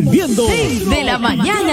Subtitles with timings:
[0.00, 0.46] respondiendo.
[0.46, 1.65] de la mañana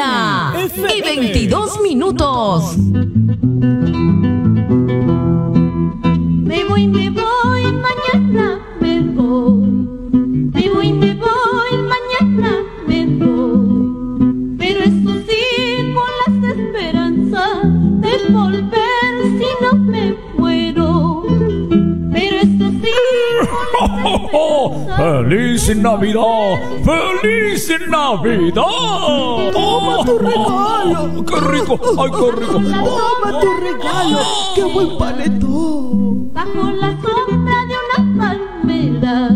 [24.98, 26.60] ¡Feliz Navidad!
[26.84, 29.52] ¡Feliz Navidad!
[29.54, 31.26] ¡Toma tu regalo!
[31.26, 31.80] ¡Qué rico!
[31.98, 32.54] ¡Ay, qué rico!
[32.54, 34.20] ¡Toma tu regalo!
[34.56, 36.34] ¡Qué buen panetón!
[36.34, 39.30] Bajo la sombra de una palmera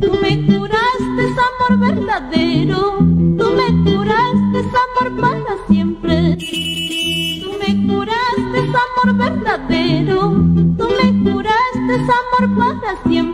[0.00, 2.80] Tú me curaste amor verdadero
[3.38, 6.36] Tú me curaste amor para siempre
[7.42, 10.18] Tú me curaste amor verdadero
[10.78, 13.27] Tú me curaste amor para siempre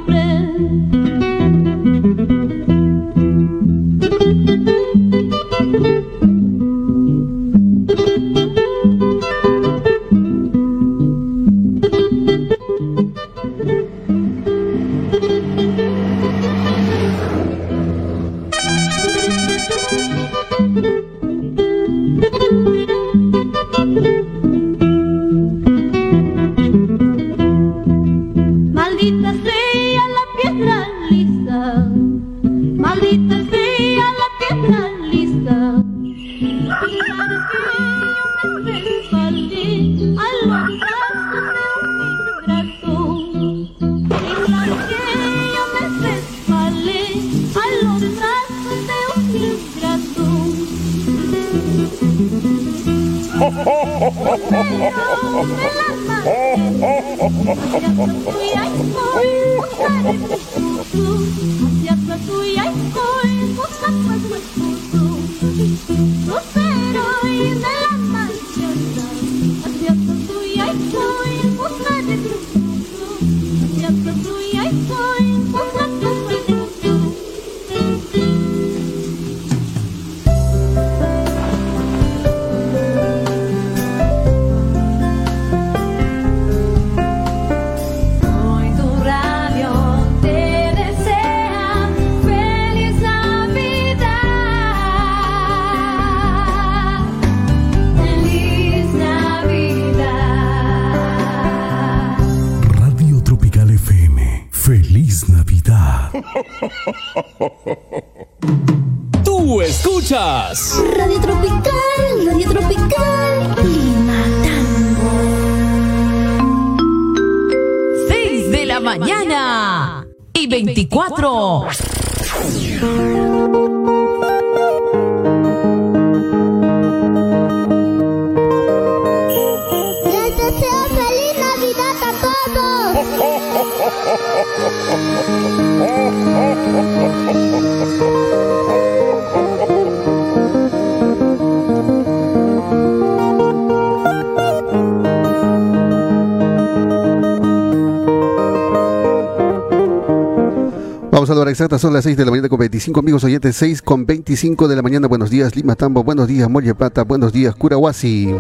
[151.55, 154.75] exacta, son las 6 de la mañana con 25 amigos oyentes, 6 con 25 de
[154.75, 155.07] la mañana.
[155.07, 156.75] Buenos días, Lima Tambo, buenos días, Molle
[157.07, 158.35] buenos días, Curahuasi.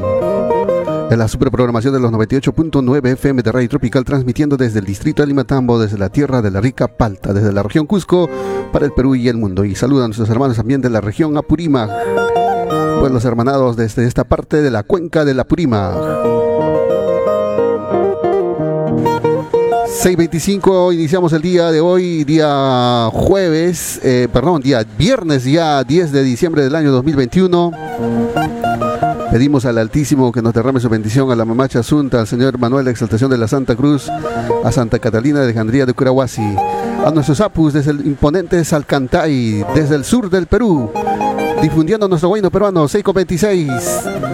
[1.09, 5.29] De la superprogramación de los 98.9 FM de Radio Tropical, transmitiendo desde el distrito de
[5.29, 8.29] Lima Tambo, desde la tierra de la rica Palta, desde la región Cusco,
[8.73, 9.65] para el Perú y el mundo.
[9.65, 11.91] Y saludan a nuestros hermanos también de la región Apurímac.
[12.99, 16.94] Buenos hermanados desde esta parte de la cuenca de la Apurímac.
[19.95, 26.25] 6.25, iniciamos el día de hoy, día jueves, eh, perdón, día viernes ya 10 de
[26.25, 27.71] diciembre del año 2021.
[29.31, 32.85] Pedimos al Altísimo que nos derrame su bendición a la mamacha Asunta, al Señor Manuel
[32.85, 34.11] de Exaltación de la Santa Cruz,
[34.65, 39.95] a Santa Catalina de Alejandría de Curahuasi, a nuestros apus desde el imponente Salcantay, desde
[39.95, 40.91] el sur del Perú,
[41.65, 43.71] difundiendo nuestro bueno peruano 626.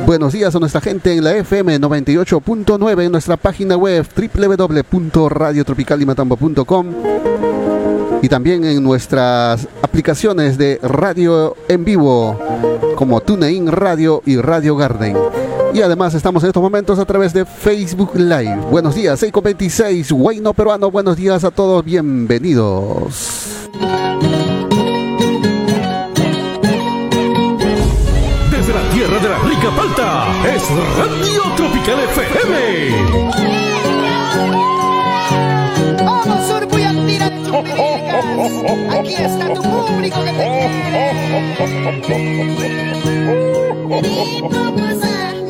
[0.05, 6.87] Buenos días a nuestra gente en la FM 98.9 en nuestra página web www.radiotropicalimatambo.com
[8.21, 12.37] y también en nuestras aplicaciones de radio en vivo
[12.97, 15.17] como TuneIn Radio y Radio Garden.
[15.73, 18.59] Y además estamos en estos momentos a través de Facebook Live.
[18.73, 20.91] Buenos días, 626, Guayno Peruano.
[20.91, 23.69] Buenos días a todos, bienvenidos.
[28.71, 30.27] Desde la tierra de la rica palta.
[30.45, 30.63] Es
[30.97, 32.59] Radio Tropical FM.
[37.53, 37.71] Oh.
[39.01, 40.47] Aquí está tu público que te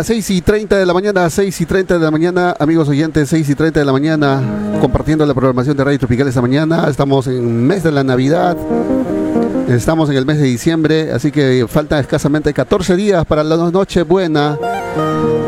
[0.00, 3.28] Las 6 y 30 de la mañana, 6 y 30 de la mañana, amigos oyentes,
[3.28, 4.40] 6 y 30 de la mañana,
[4.80, 6.86] compartiendo la programación de Radio Tropical esta mañana.
[6.88, 8.56] Estamos en mes de la Navidad,
[9.68, 14.00] estamos en el mes de diciembre, así que faltan escasamente 14 días para la noche
[14.00, 14.56] buena.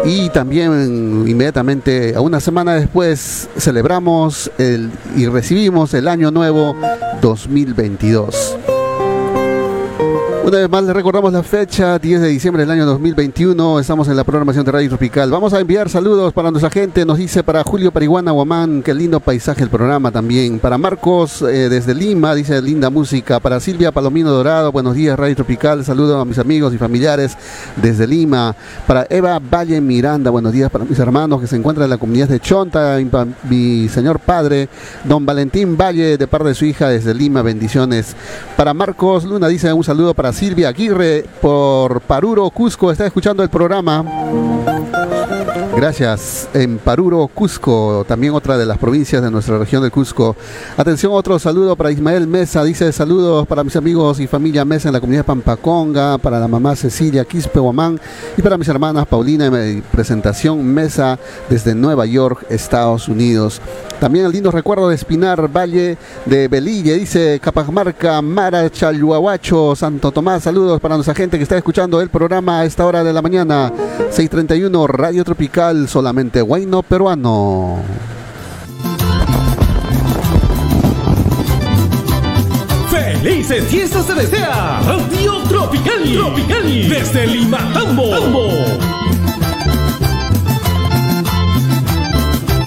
[0.05, 6.77] Y también inmediatamente, a una semana después, celebramos el, y recibimos el año nuevo
[7.23, 8.59] 2022.
[10.45, 13.79] Una vez más les recordamos la fecha, 10 de diciembre del año 2021.
[13.79, 15.31] Estamos en la programación de Radio Tropical.
[15.31, 17.07] Vamos a enviar saludos para nuestra gente.
[17.07, 20.59] Nos dice para Julio Pariguana Guamán, qué lindo paisaje el programa también.
[20.59, 23.39] Para Marcos eh, desde Lima, dice linda música.
[23.39, 25.85] Para Silvia Palomino Dorado, buenos días Radio Tropical.
[25.85, 27.39] Saludos a mis amigos y familiares
[27.77, 28.57] desde Lima.
[28.89, 32.27] Para Eva Valle Miranda, buenos días para mis hermanos que se encuentran en la comunidad
[32.27, 32.99] de Chonta.
[32.99, 33.09] Mi,
[33.49, 34.69] mi señor padre,
[35.05, 37.43] don Valentín Valle, de parte de su hija desde Lima.
[37.43, 38.17] Bendiciones.
[38.57, 42.91] Para Marcos Luna, dice un saludo para Silvia Aguirre por Paruro, Cusco.
[42.91, 44.52] Está escuchando el programa.
[45.83, 46.49] Gracias.
[46.55, 50.37] En Paruro, Cusco, también otra de las provincias de nuestra región de Cusco.
[50.77, 52.63] Atención, otro saludo para Ismael Mesa.
[52.63, 56.77] Dice saludos para mis amigos y familia Mesa en la comunidad Pampaconga, para la mamá
[56.77, 57.99] Cecilia Quispe Guamán
[58.37, 61.19] y para mis hermanas Paulina y presentación Mesa
[61.51, 63.61] desde Nueva York, Estados Unidos.
[63.99, 65.97] También el lindo recuerdo de Espinar Valle
[66.27, 70.45] de Belille, dice Capamarca, Mara Chalhuahuacho, Santo Tomás.
[70.45, 73.73] Saludos para nuestra gente que está escuchando el programa a esta hora de la mañana.
[74.11, 77.81] 631 Radio Tropical, solamente guayno peruano.
[82.91, 88.11] Felices fiestas se desea Radio Tropical, Tropical desde Lima, Tambo.
[88.11, 88.49] Tambo.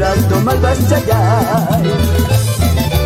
[0.00, 1.84] kiskachayay Morando malvachayay
[2.80, 2.99] Fin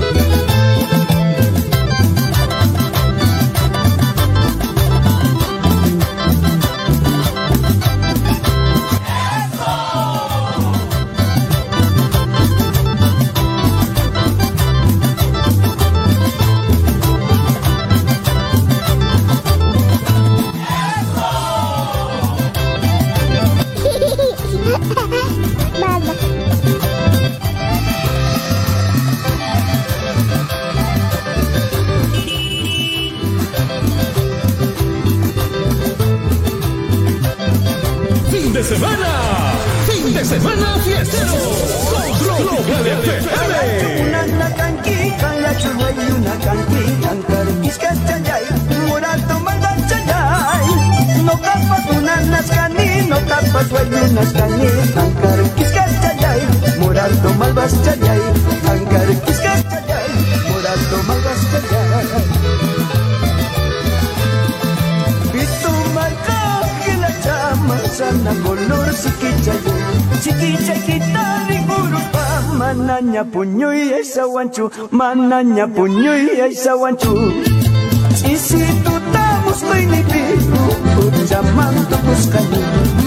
[74.54, 77.32] wanchu Manaña puñuya isa wanchu
[78.32, 80.22] Isituta muskuinipi
[81.06, 82.58] Uchamanto kuskani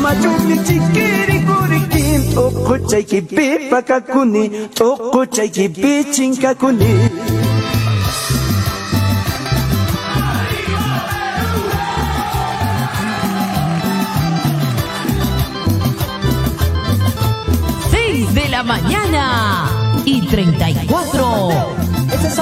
[0.01, 7.06] Machuni chikiri kurikin Okuchaykipi pakakuni Okuchaykipi chinkakuni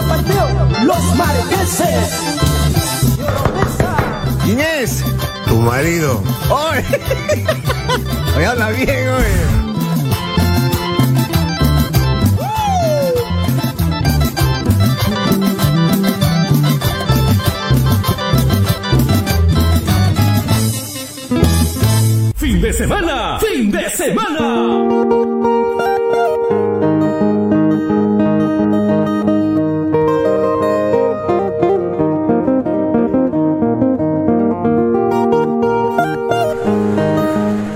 [0.06, 0.50] Es Zapateo,
[0.84, 2.22] los marqueses.
[4.46, 5.04] Inés,
[5.48, 6.22] tu marido.
[6.50, 6.84] ¡Oye!
[8.38, 9.66] Oye, habla bien, oye.
[22.36, 25.65] Fin de semana, fin de semana.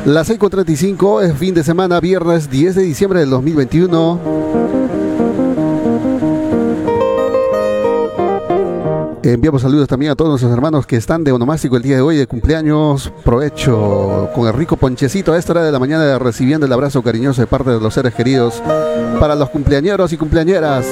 [0.09, 4.58] Las 6.35 es fin de semana, viernes 10 de diciembre del 2021.
[9.33, 12.17] Enviamos saludos también a todos nuestros hermanos que están de onomástico el día de hoy,
[12.17, 13.13] de cumpleaños.
[13.23, 17.41] Provecho con el rico ponchecito a esta hora de la mañana, recibiendo el abrazo cariñoso
[17.41, 18.63] de parte de los seres queridos.
[19.19, 20.87] Para los cumpleañeros y cumpleañeras,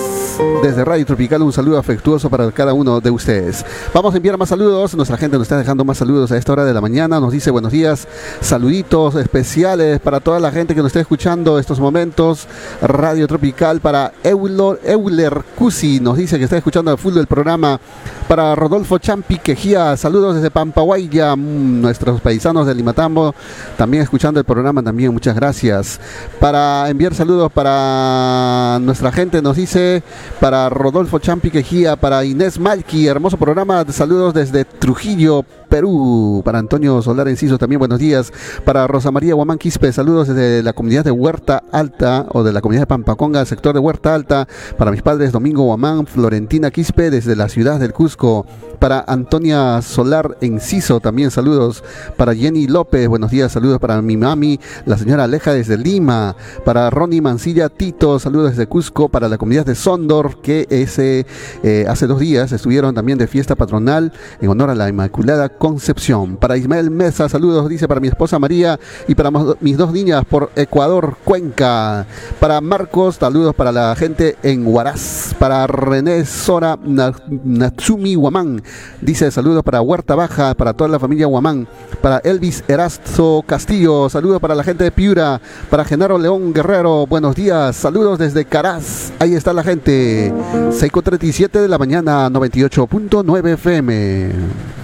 [0.61, 3.65] desde Radio Tropical, un saludo afectuoso para cada uno de ustedes.
[3.91, 4.93] Vamos a enviar más saludos.
[4.95, 7.19] Nuestra gente nos está dejando más saludos a esta hora de la mañana.
[7.19, 8.07] Nos dice buenos días,
[8.41, 12.47] saluditos especiales para toda la gente que nos está escuchando estos momentos.
[12.83, 17.79] Radio Tropical para Euler, Euler Cusi, nos dice que está escuchando el full del programa.
[18.27, 23.33] Para Rodolfo Champi Quejía, saludos desde Pampaguaya, mm, nuestros paisanos de Limatambo,
[23.77, 26.01] también escuchando el programa también, muchas gracias.
[26.37, 30.03] Para enviar saludos para nuestra gente, nos dice,
[30.41, 36.41] para Rodolfo Champi Quejía, para Inés Malki, hermoso programa, saludos desde Trujillo, Perú.
[36.43, 38.31] Para Antonio Solar Enciso también buenos días.
[38.65, 42.61] Para Rosa María Guamán Quispe, saludos desde la comunidad de Huerta Alta o de la
[42.61, 44.47] comunidad de Pampaconga, sector de Huerta Alta.
[44.77, 48.45] Para mis padres Domingo Guamán, Florentina Quispe desde la ciudad del Cusco.
[48.79, 51.83] Para Antonia Solar Enciso también saludos.
[52.15, 56.35] Para Jenny López, buenos días, saludos para mi mami, la señora Aleja desde Lima.
[56.63, 59.09] Para Ronnie Mancilla Tito, saludos desde Cusco.
[59.09, 61.25] Para la comunidad de Sondor, que ese,
[61.63, 66.37] eh, hace dos días estuvieron también de fiesta patronal en honor a la Inmaculada Concepción.
[66.37, 70.51] Para Ismael Mesa, saludos, dice para mi esposa María y para mis dos niñas por
[70.55, 72.05] Ecuador, Cuenca.
[72.39, 75.35] Para Marcos, saludos para la gente en Huaraz.
[75.39, 78.61] Para René Sora Natsumi Guamán,
[79.01, 81.67] dice saludos para Huerta Baja, para toda la familia Guamán.
[82.01, 85.41] Para Elvis Erasto Castillo, saludos para la gente de Piura.
[85.69, 89.11] Para Genaro León Guerrero, buenos días, saludos desde Caraz.
[89.19, 90.31] Ahí está la gente.
[90.31, 94.76] 6.37 de la mañana, 98.9 FM.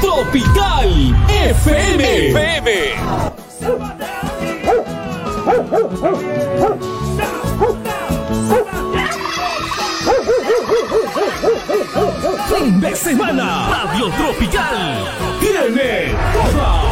[0.00, 0.90] Tropical
[1.28, 2.02] FM.
[2.30, 2.68] FM.
[12.48, 15.04] Fin de semana, Radio Tropical
[15.40, 16.91] tiene toda.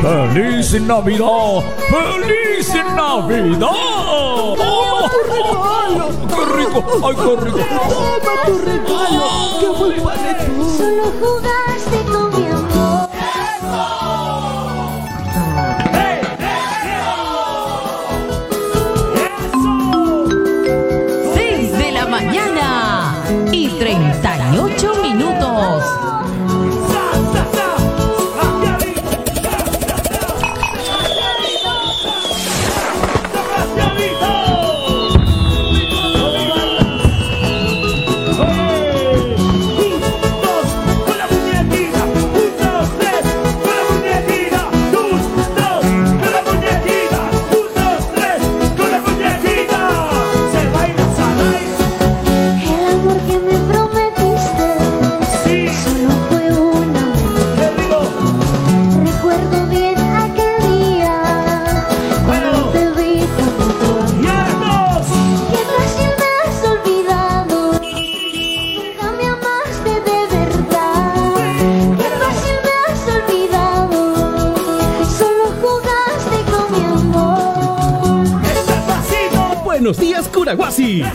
[0.00, 1.62] ¡Feliz Navidad!
[1.90, 3.68] ¡Feliz Navidad!
[3.70, 4.56] ¡Oh!
[6.28, 6.78] ¡Qué rico!
[7.04, 7.58] ¡Ay, qué rico!
[7.88, 9.24] Toma tu regalo,
[9.60, 10.76] qué buen panetón.
[10.78, 11.69] Solo jugaste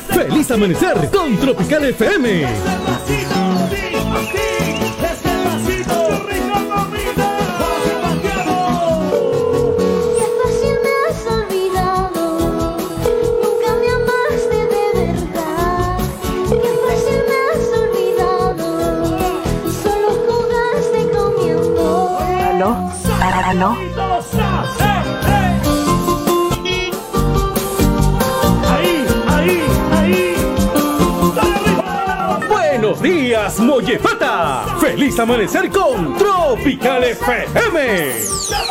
[0.07, 2.45] Feliz amanecer con Tropical FM.
[34.79, 38.64] Feliz amanecer con Tropical FM.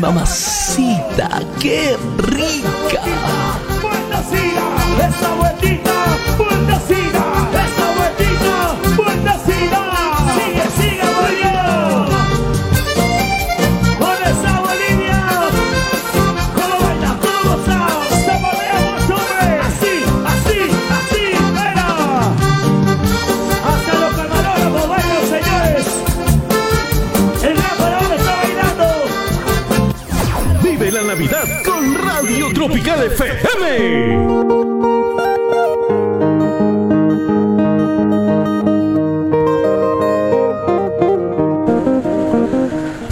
[0.00, 3.02] Mamacita, qué rica.
[4.98, 5.34] ¡Esa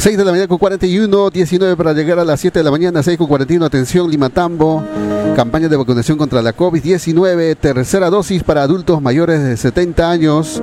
[0.04, 3.02] 6 de la mañana con 41, 19 para llegar a las 7 de la mañana,
[3.02, 4.84] 6 con 41, atención, Limatambo,
[5.34, 10.62] campaña de vacunación contra la COVID-19, tercera dosis para adultos mayores de 70 años.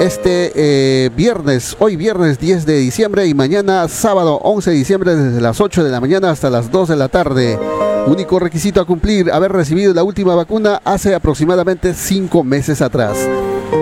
[0.00, 5.40] Este eh, viernes, hoy viernes 10 de diciembre y mañana sábado 11 de diciembre desde
[5.40, 7.60] las 8 de la mañana hasta las 2 de la tarde.
[8.06, 13.28] Único requisito a cumplir, haber recibido la última vacuna hace aproximadamente 5 meses atrás.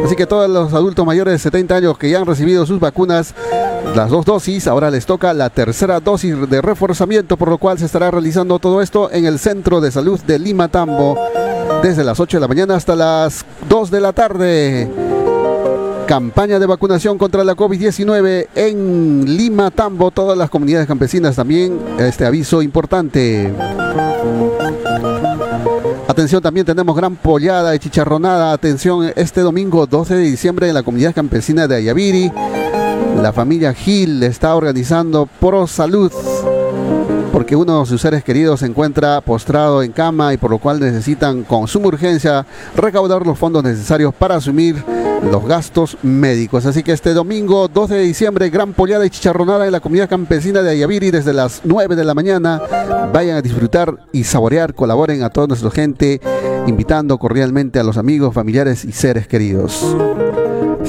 [0.04, 3.35] Así que todos los adultos mayores de 70 años que ya han recibido sus vacunas,
[3.94, 7.87] las dos dosis, ahora les toca la tercera dosis de reforzamiento, por lo cual se
[7.87, 11.18] estará realizando todo esto en el Centro de Salud de Lima Tambo,
[11.83, 14.88] desde las 8 de la mañana hasta las 2 de la tarde.
[16.06, 22.26] Campaña de vacunación contra la COVID-19 en Lima Tambo, todas las comunidades campesinas también, este
[22.26, 23.52] aviso importante.
[26.09, 28.52] Atención, también tenemos gran pollada y chicharronada.
[28.52, 32.33] Atención, este domingo 12 de diciembre en la comunidad campesina de Ayaviri.
[33.22, 36.12] La familia Gil está organizando Pro Salud
[37.33, 40.81] porque uno de sus seres queridos se encuentra postrado en cama y por lo cual
[40.81, 44.85] necesitan con suma urgencia recaudar los fondos necesarios para asumir
[45.31, 46.66] los gastos médicos.
[46.66, 50.62] Así que este domingo 12 de diciembre, gran pollada y chicharronada en la comunidad campesina
[50.62, 52.61] de Ayaviri desde las 9 de la mañana.
[53.12, 56.21] Vayan a disfrutar y saborear, colaboren a toda nuestra gente,
[56.66, 59.97] invitando cordialmente a los amigos, familiares y seres queridos.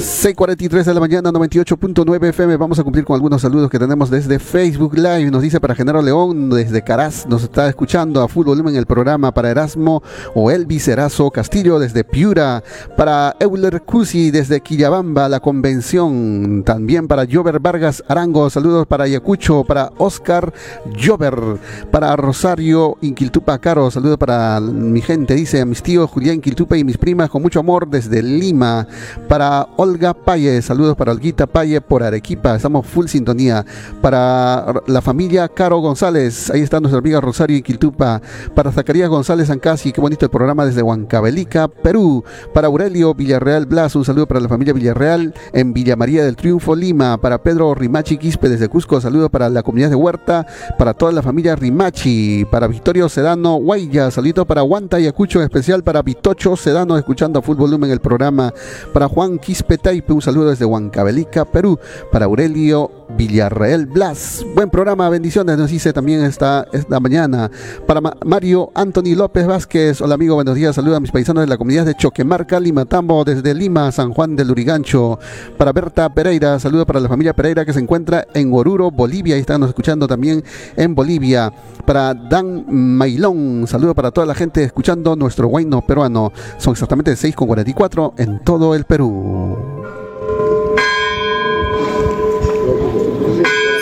[0.02, 2.56] 6.43 de la mañana, 98.9 FM.
[2.56, 5.30] Vamos a cumplir con algunos saludos que tenemos desde Facebook Live.
[5.30, 9.32] Nos dice para Genaro León, desde Caraz, nos está escuchando a full volumen el programa.
[9.32, 10.02] Para Erasmo
[10.34, 12.64] o Elvis Erazo Castillo, desde Piura.
[12.96, 16.64] Para Euler Cusi, desde Quillabamba, la convención.
[16.66, 19.62] También para Jover Vargas Arango, saludos para Ayacucho.
[19.62, 20.52] Para Oscar
[21.00, 21.60] Jover.
[21.92, 26.82] Para Rosario Inquiltupa Caro, saludos para mi gente, dice a mis tíos Julián Inquiltupa y
[26.82, 28.88] mis primas con mucho amor desde Lima.
[29.28, 33.64] Para Paye, saludos para Olguita Paye por Arequipa, estamos full sintonía.
[34.00, 38.20] Para la familia Caro González, ahí está nuestra amiga Rosario y Quiltupa.
[38.54, 42.24] Para Zacarías González Ancasi, qué bonito el programa desde Huancavelica, Perú.
[42.54, 46.74] Para Aurelio Villarreal Blas, un saludo para la familia Villarreal en Villa María del Triunfo,
[46.74, 47.20] Lima.
[47.20, 50.46] Para Pedro Rimachi Quispe desde Cusco, saludos para la comunidad de Huerta.
[50.78, 52.46] Para toda la familia Rimachi.
[52.50, 57.42] Para Victorio Sedano Guaya, saludo para Huanta y Acucho, especial para Vitocho Sedano, escuchando a
[57.42, 58.52] full volumen el programa.
[58.92, 61.78] Para Juan Quispe Taipe, un saludo desde Huancavelica, Perú,
[62.12, 64.46] para Aurelio Villarreal Blas.
[64.54, 67.50] Buen programa, bendiciones, nos dice también esta, esta mañana.
[67.86, 71.48] Para Ma- Mario Anthony López Vázquez, hola amigo, buenos días, saludos a mis paisanos de
[71.48, 75.18] la comunidad de Choquemarca, Limatambo, desde Lima, San Juan del Urigancho.
[75.58, 79.40] Para Berta Pereira, saludos para la familia Pereira que se encuentra en Oruro, Bolivia, ahí
[79.40, 80.42] están escuchando también
[80.76, 81.52] en Bolivia.
[81.84, 86.32] Para Dan Mailón, saludo para toda la gente escuchando nuestro guayno peruano.
[86.58, 89.71] Son exactamente 6.44 en todo el Perú.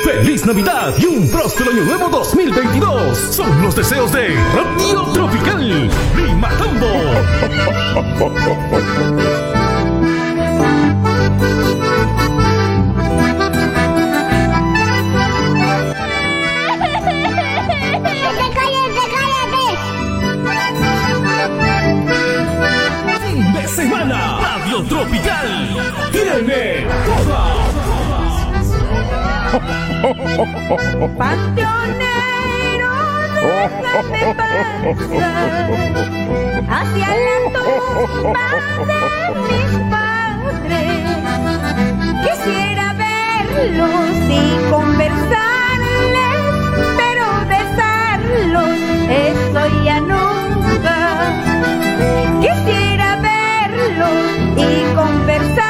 [0.04, 3.18] Feliz Navidad y un próspero año nuevo 2022.
[3.18, 6.86] Son los deseos de Radio Tropical Lima Tambo.
[31.18, 31.70] Panteonero,
[33.42, 35.70] déjame pasar
[36.68, 38.48] hacia la tumba
[38.88, 39.02] de
[39.46, 40.98] mis padres.
[42.24, 46.40] Quisiera verlos y conversarles,
[46.96, 50.98] pero besarlos, eso ya nunca.
[52.40, 54.60] Quisiera verlos y
[54.96, 55.69] conversarles,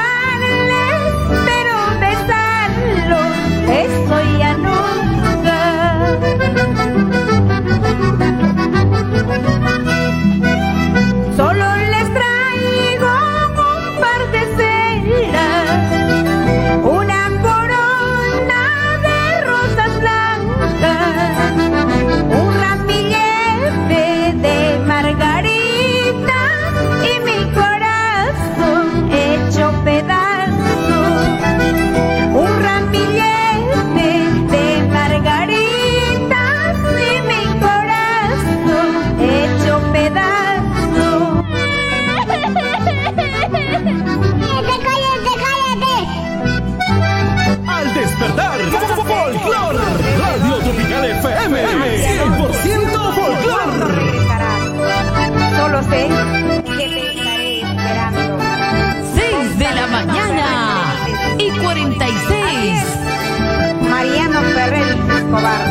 [65.31, 65.70] Escobar.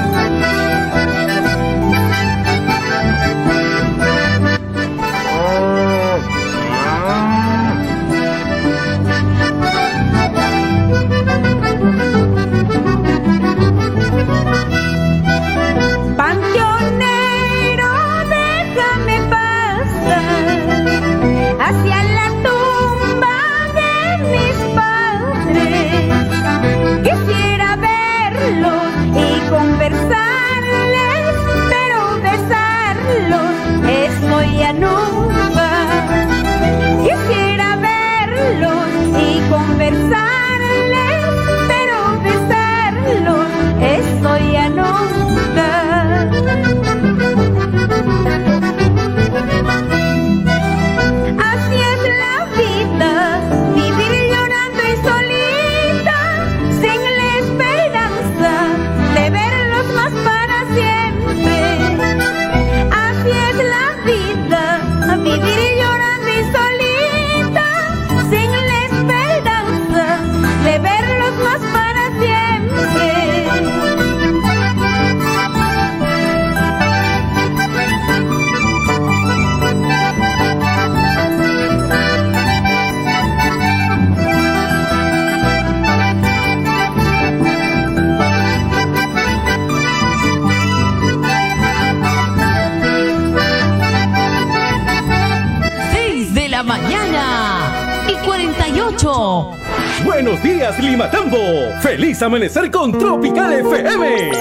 [102.19, 104.31] Feliz amanecer con Tropical FM.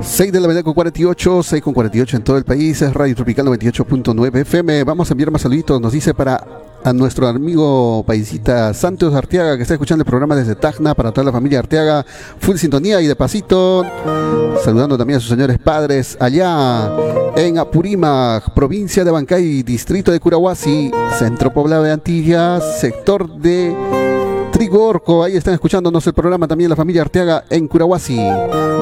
[0.00, 3.14] 6 de la mañana con 48, 6 con 48 en todo el país, es Radio
[3.14, 4.82] Tropical 98.9 FM.
[4.82, 6.44] Vamos a enviar más saluditos, nos dice para
[6.82, 11.24] a nuestro amigo paisita Santos Arteaga, que está escuchando el programa desde Tacna, para toda
[11.24, 12.04] la familia Arteaga,
[12.40, 13.84] full sintonía y de pasito,
[14.62, 16.90] saludando también a sus señores padres allá
[17.36, 24.03] en Apurímac, provincia de Bancay, distrito de Curahuasi, centro poblado de Antillas, sector de
[24.54, 28.20] Trigorco, ahí están escuchándonos el programa también la familia Arteaga en Curahuasi.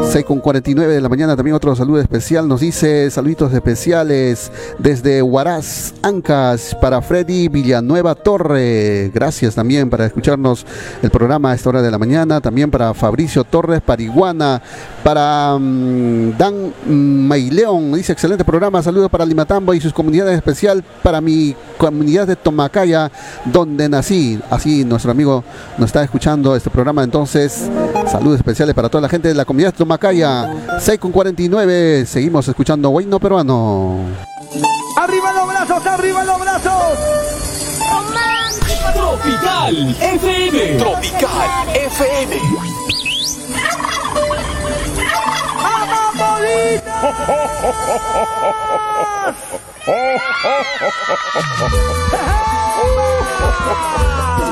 [0.03, 2.47] 6 con 49 de la mañana, también otro saludo especial.
[2.47, 9.11] Nos dice saluditos especiales desde Huaraz, Ancas, para Freddy Villanueva Torre.
[9.15, 10.67] Gracias también para escucharnos
[11.01, 12.43] el programa a esta hora de la mañana.
[12.43, 14.61] También para Fabricio Torres Pariguana,
[15.03, 16.75] para mm, Dan
[17.27, 17.95] Maileón.
[17.95, 18.83] Dice excelente programa.
[18.83, 23.11] Saludos para Limatambo y sus comunidades especial para mi comunidad de Tomacaya,
[23.47, 24.39] donde nací.
[24.51, 25.43] Así nuestro amigo
[25.79, 27.05] nos está escuchando este programa.
[27.05, 27.69] Entonces,
[28.11, 30.79] saludos especiales para toda la gente de la comunidad Tomacaya.
[30.79, 32.07] 6 con 49.
[32.07, 33.99] Seguimos escuchando Guayno Peruano.
[34.99, 35.87] ¡Arriba los brazos!
[35.87, 36.99] ¡Arriba los brazos!
[38.95, 40.77] Tropical FM.
[40.79, 42.37] Tropical FM.
[45.63, 46.15] ¡Vamos,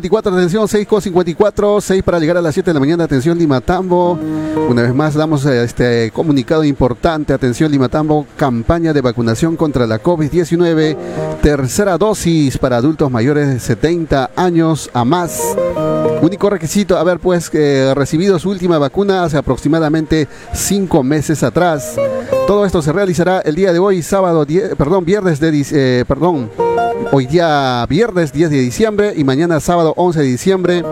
[0.00, 4.18] 6.54, atención, 6.54, 6 para llegar a las 7 de la mañana, atención Limatambo.
[4.68, 10.02] Una vez más damos eh, este comunicado importante, atención Limatambo, campaña de vacunación contra la
[10.02, 10.96] COVID-19,
[11.42, 15.40] tercera dosis para adultos mayores de 70 años a más.
[16.22, 21.96] Único requisito, haber pues eh, recibido su última vacuna hace aproximadamente 5 meses atrás.
[22.46, 24.46] Todo esto se realizará el día de hoy, sábado,
[24.76, 26.50] perdón, viernes de, eh, perdón,
[27.12, 30.84] hoy día viernes 10 de diciembre y mañana sábado 11 de diciembre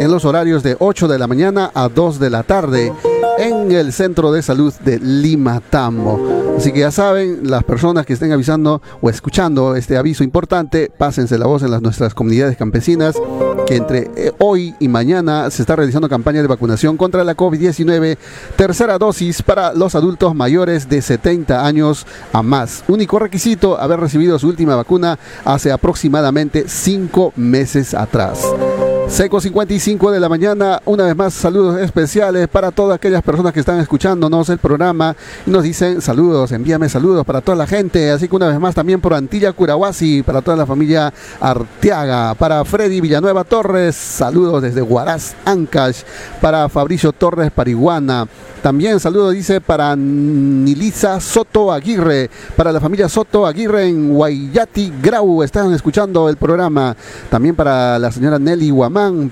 [0.00, 2.92] en los horarios de 8 de la mañana a 2 de la tarde
[3.38, 6.20] en el Centro de Salud de Lima Tambo.
[6.56, 11.38] Así que ya saben, las personas que estén avisando o escuchando este aviso importante, pásense
[11.38, 13.16] la voz en las nuestras comunidades campesinas
[13.70, 18.18] entre eh, hoy y mañana se está realizando campaña de vacunación contra la COVID-19,
[18.56, 22.82] tercera dosis para los adultos mayores de 70 años a más.
[22.88, 28.44] Único requisito, haber recibido su última vacuna hace aproximadamente 5 meses atrás.
[29.10, 33.58] Seco 55 de la mañana, una vez más saludos especiales para todas aquellas personas que
[33.58, 38.36] están escuchándonos el programa nos dicen saludos, envíame saludos para toda la gente, así que
[38.36, 43.42] una vez más también por Antilla Curahuasi, para toda la familia Arteaga, para Freddy Villanueva
[43.42, 46.02] Torres, saludos desde Huaraz, Ancash,
[46.40, 48.28] para Fabricio Torres Pariguana,
[48.62, 55.42] también saludo dice para Nilisa Soto Aguirre, para la familia Soto Aguirre en Guayati Grau,
[55.42, 56.94] están escuchando el programa.
[57.30, 58.70] También para la señora Nelly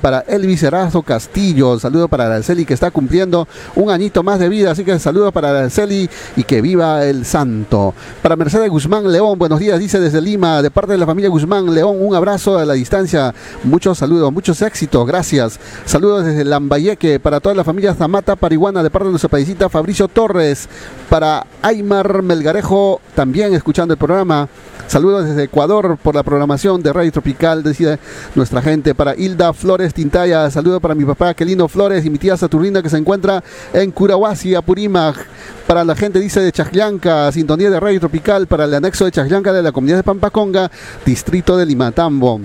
[0.00, 3.46] Para Elvis Erazo Castillo, saludo para Araceli que está cumpliendo
[3.76, 7.92] un añito más de vida, así que saludo para Araceli y que viva el santo.
[8.22, 11.74] Para Mercedes Guzmán León, buenos días, dice desde Lima, de parte de la familia Guzmán
[11.74, 15.60] León, un abrazo a la distancia, muchos saludos, muchos éxitos, gracias.
[15.84, 20.08] Saludos desde Lambayeque para toda la familia Zamata Pariguana, de parte de nuestra paisita Fabricio
[20.08, 20.66] Torres,
[21.10, 24.48] para Aymar Melgarejo, también escuchando el programa.
[24.88, 27.98] Saludos desde Ecuador por la programación de Radio Tropical, decía
[28.34, 28.94] nuestra gente.
[28.94, 32.88] Para Hilda Flores Tintaya, saludo para mi papá Quelino Flores y mi tía Saturnina que
[32.88, 33.42] se encuentra
[33.72, 35.26] en Curahuasi, Apurímac.
[35.66, 39.52] Para la gente, dice, de Chajllanca, sintonía de Radio Tropical, para el anexo de Chajllanca
[39.52, 40.70] de la comunidad de Pampaconga,
[41.04, 42.40] distrito de Limatambo.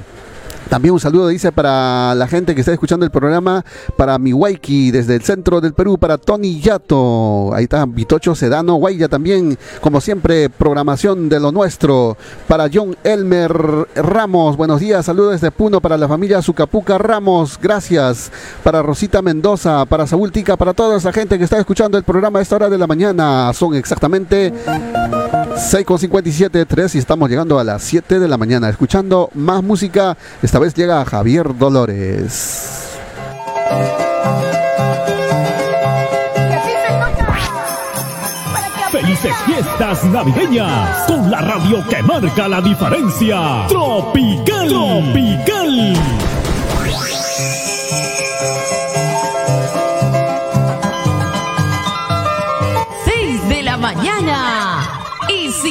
[0.73, 3.63] También un saludo, dice, para la gente que está escuchando el programa,
[3.95, 9.07] para Miwaiki, desde el centro del Perú, para Tony Yato, ahí está Vitocho Sedano, Guaya
[9.07, 12.17] también, como siempre, programación de lo nuestro,
[12.47, 13.53] para John Elmer
[13.93, 18.31] Ramos, buenos días, saludos desde Puno, para la familia Zucapuca Ramos, gracias,
[18.63, 22.39] para Rosita Mendoza, para Saúl Tica, para toda esa gente que está escuchando el programa
[22.39, 24.51] a esta hora de la mañana, son exactamente
[25.55, 30.17] 6.57, 3 y estamos llegando a las 7 de la mañana, escuchando más música.
[30.41, 32.89] Esta vez llega Javier Dolores.
[38.91, 43.65] Felices fiestas navideñas con la radio que marca la diferencia.
[43.67, 44.67] Tropical.
[44.69, 46.32] Tropical.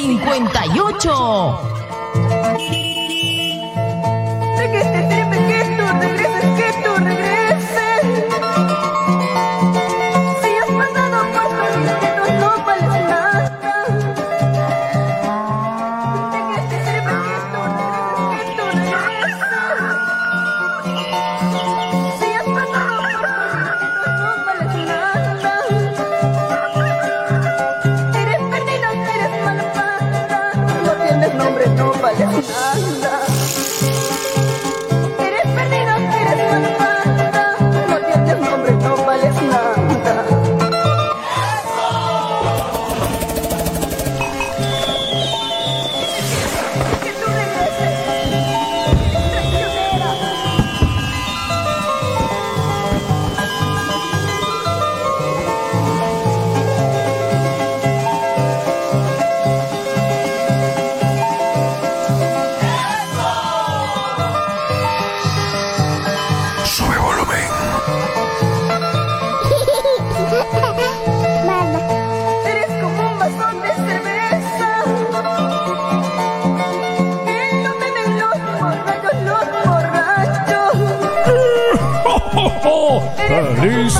[0.02, 1.52] 58.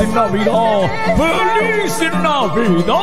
[0.03, 0.90] ¡Feliz Navidad!
[1.16, 2.94] ¡Feliz Navidad!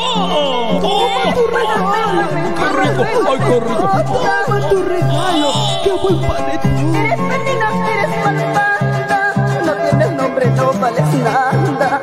[0.82, 2.28] ¡Toma tu regalo!
[2.58, 3.02] ¡Qué rico!
[3.30, 3.86] ¡Ay, qué rico!
[4.06, 5.50] Toma tu regalo.
[5.82, 6.96] ¡Qué buen panetón!
[6.96, 9.64] Eres perdida, eres malvada.
[9.66, 11.99] No tienes nombre, no vales nada.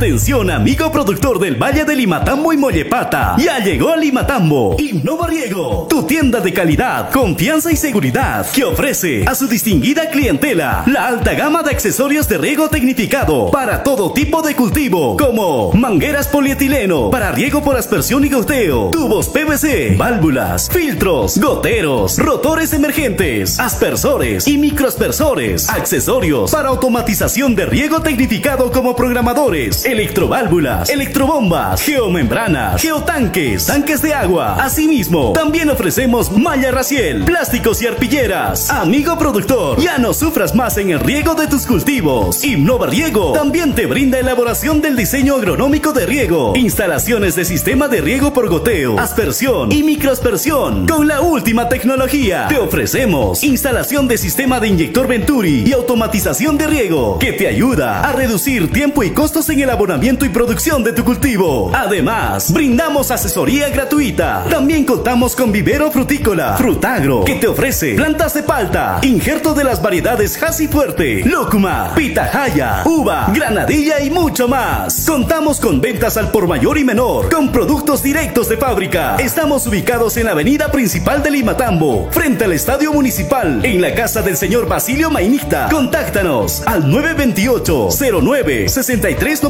[0.02, 3.36] Atención amigo productor del Valle de Limatambo y Mollepata.
[3.38, 4.76] Ya llegó Limatambo.
[4.80, 5.86] Innova Riego.
[5.88, 11.36] Tu tienda de calidad, confianza y seguridad que ofrece a su distinguida clientela la alta
[11.36, 17.32] gama de accesorios de riego tecnificado para todo tipo de cultivo como mangueras polietileno para
[17.32, 25.70] riego por aspersión y goteo, tubos PVC, válvulas, filtros, goteros, rotores emergentes, aspersores y microaspersores,
[25.70, 34.56] accesorios para automatización de riego tecnificado como programadores electroválvulas, electrobombas, geomembranas, geotanques, tanques de agua.
[34.56, 38.70] Asimismo, también ofrecemos malla raciel, plásticos y arpilleras.
[38.70, 42.44] Amigo productor, ya no sufras más en el riego de tus cultivos.
[42.44, 48.02] Innova Riego también te brinda elaboración del diseño agronómico de riego, instalaciones de sistema de
[48.02, 50.88] riego por goteo, aspersión y microaspersión.
[50.88, 56.68] Con la última tecnología, te ofrecemos instalación de sistema de inyector Venturi y automatización de
[56.68, 61.04] riego que te ayuda a reducir tiempo y costos en el y producción de tu
[61.04, 61.72] cultivo.
[61.74, 64.46] Además, brindamos asesoría gratuita.
[64.48, 69.82] También contamos con vivero frutícola, frutagro, que te ofrece plantas de palta, injerto de las
[69.82, 75.04] variedades Hasi Fuerte, Lócuma, Pitahaya, Uva, Granadilla y mucho más.
[75.08, 79.16] Contamos con ventas al por mayor y menor, con productos directos de fábrica.
[79.16, 84.22] Estamos ubicados en la avenida principal de Limatambo, frente al estadio municipal, en la casa
[84.22, 85.70] del señor Basilio Mainicta.
[85.72, 87.90] Contáctanos al 928
[88.22, 89.42] 09 63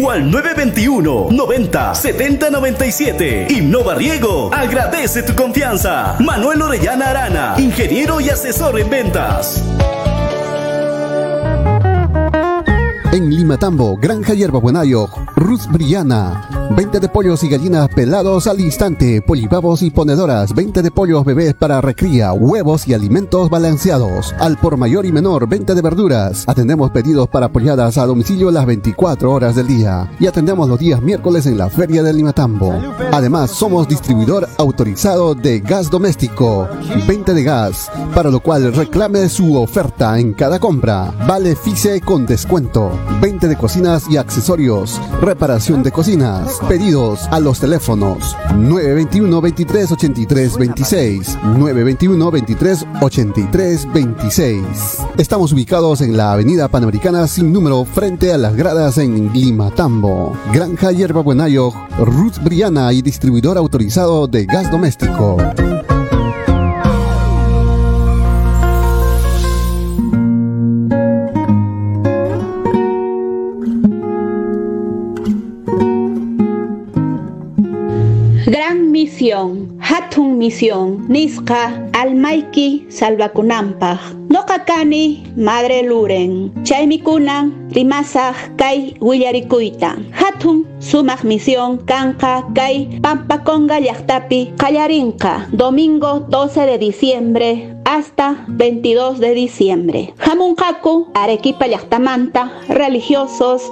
[0.00, 3.46] o al 921 90 70 97.
[3.50, 6.16] Innova Riego agradece tu confianza.
[6.20, 9.60] Manuel Orellana Arana, ingeniero y asesor en ventas.
[13.14, 15.06] En Limatambo, Granja Hierba Buenayo,
[15.36, 16.48] Ruth Briana.
[16.74, 21.54] 20 de pollos y gallinas pelados al instante, polipavos y ponedoras, 20 de pollos bebés
[21.54, 24.34] para recría, huevos y alimentos balanceados.
[24.40, 26.42] Al por mayor y menor, 20 de verduras.
[26.48, 30.10] Atendemos pedidos para polladas a domicilio las 24 horas del día.
[30.18, 32.74] Y atendemos los días miércoles en la Feria de Limatambo.
[33.12, 36.68] Además, somos distribuidor autorizado de gas doméstico,
[37.06, 41.14] 20 de gas, para lo cual reclame su oferta en cada compra.
[41.28, 43.03] Vale FICE con descuento.
[43.20, 50.58] 20 de cocinas y accesorios, reparación de cocinas, pedidos a los teléfonos 921 23 83
[50.58, 54.64] 26, 921 23 83 26.
[55.18, 60.36] Estamos ubicados en la Avenida Panamericana sin número frente a las gradas en Limatambo.
[60.52, 65.36] Granja Hierba Buenayo, Ruth Briana y distribuidor autorizado de gas doméstico.
[79.24, 83.98] Misión, hatun misión, nisqa almaiki salvakunampaq.
[84.28, 89.96] Noqakani madre luren, chaymikunan rimasaq kay willarikuyta.
[90.12, 95.48] Hatun sumaq misión kanqa kay Pampaconga llaqtapi qallarinqa.
[95.52, 100.14] Domingo 12 de diciembre hasta 22 de diciembre.
[100.18, 103.62] Hamunqaku Arequipa llaqtamanta religiosos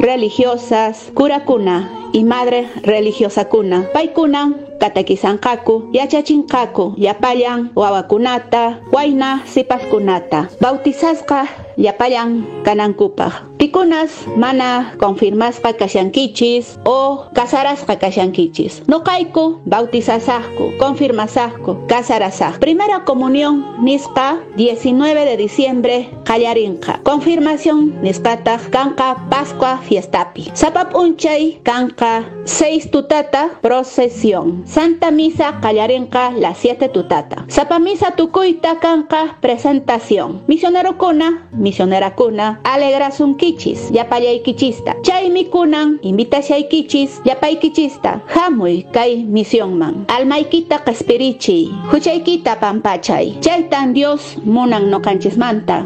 [0.00, 3.82] religiosas, curakuna y madre religiosa kuna.
[3.92, 10.48] Paikuna katakizankaku, yachachinkaku, yapayan wawakunata, waina sipaskunata.
[10.60, 11.48] Bautizasqa
[11.80, 13.48] yapayan kanankupaq.
[13.60, 18.88] Pikunas mana confirmasqa kashankichis o casarasqa kashankichis.
[18.88, 22.56] Noqayku bautizasaqku, confirmasaqku, casarasaq.
[22.56, 27.04] Primera comunión nisqa 19 de diciembre qallarinqa.
[27.04, 30.52] Confirmación nisqataq kanqa Pascua fiestapi.
[30.56, 34.64] Sapap unchay kanqa 6 tutata procesión.
[34.64, 37.44] Santa Misa qallarinqa las 7 tutata.
[37.48, 40.40] Sapa Misa tukuyta kanqa presentación.
[40.48, 44.94] Misionero kuna, misionera kuna, alegrasun kichis, yapayaykichista.
[45.02, 48.20] Chaymi kunan, invitashaykichis, yapaykichista.
[48.26, 50.04] Hamuy kay misionman.
[50.08, 53.38] Almaykita qespirichi, huchaykita pampachay.
[53.40, 54.90] Chaytan Dios munan.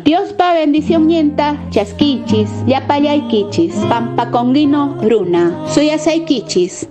[0.04, 5.52] Dios pa bendición nienta, chaskichis, yapayaykichis, pampakongino runa.
[5.68, 6.88] Suyasaykichis.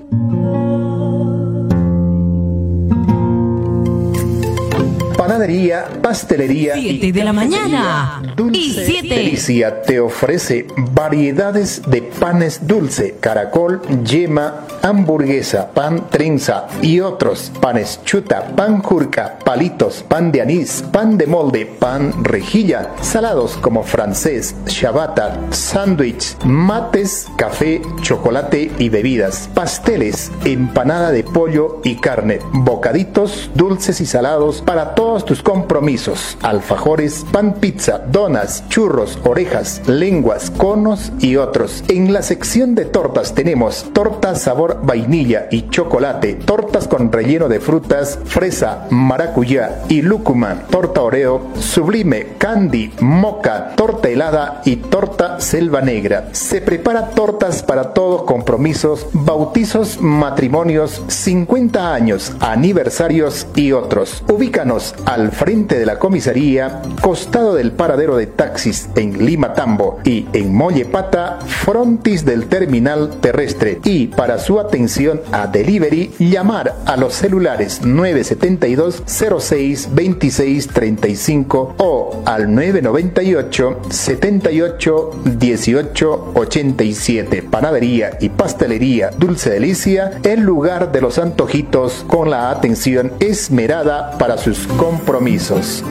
[5.34, 8.22] Panadería, pastelería Siete de la mañana
[8.52, 9.16] y siete.
[9.16, 18.00] Delicia te ofrece variedades de panes dulce, caracol, yema, hamburguesa, pan trenza y otros panes
[18.04, 24.54] chuta, pan jurca, palitos, pan de anís, pan de molde, pan rejilla, salados como francés,
[24.68, 34.00] ciabatta, sándwich, mates, café, chocolate y bebidas, pasteles, empanada de pollo y carne, bocaditos, dulces
[34.00, 41.38] y salados para todos tus compromisos, alfajores, pan pizza, donas, churros, orejas, lenguas, conos y
[41.38, 41.84] otros.
[41.88, 47.60] En la sección de tortas tenemos torta sabor vainilla y chocolate, tortas con relleno de
[47.60, 55.82] frutas, fresa, maracuyá y lúcuma, torta oreo, sublime, candy, moca, torta helada y torta selva
[55.82, 56.30] negra.
[56.32, 64.24] Se prepara tortas para todos compromisos, bautizos, matrimonios, 50 años, aniversarios y otros.
[64.30, 70.26] Ubícanos al frente de la comisaría, costado del paradero de taxis en Lima Tambo y
[70.34, 73.80] en Mollepata, frontis del terminal terrestre.
[73.84, 79.04] Y para su atención a delivery, llamar a los celulares 972
[79.40, 87.44] 06 26 35 o al 998 78 18 87.
[87.44, 94.38] Panadería y pastelería Dulce Delicia, el lugar de los antojitos con la atención esmerada para
[94.38, 94.68] sus
[95.04, 95.84] compromisos.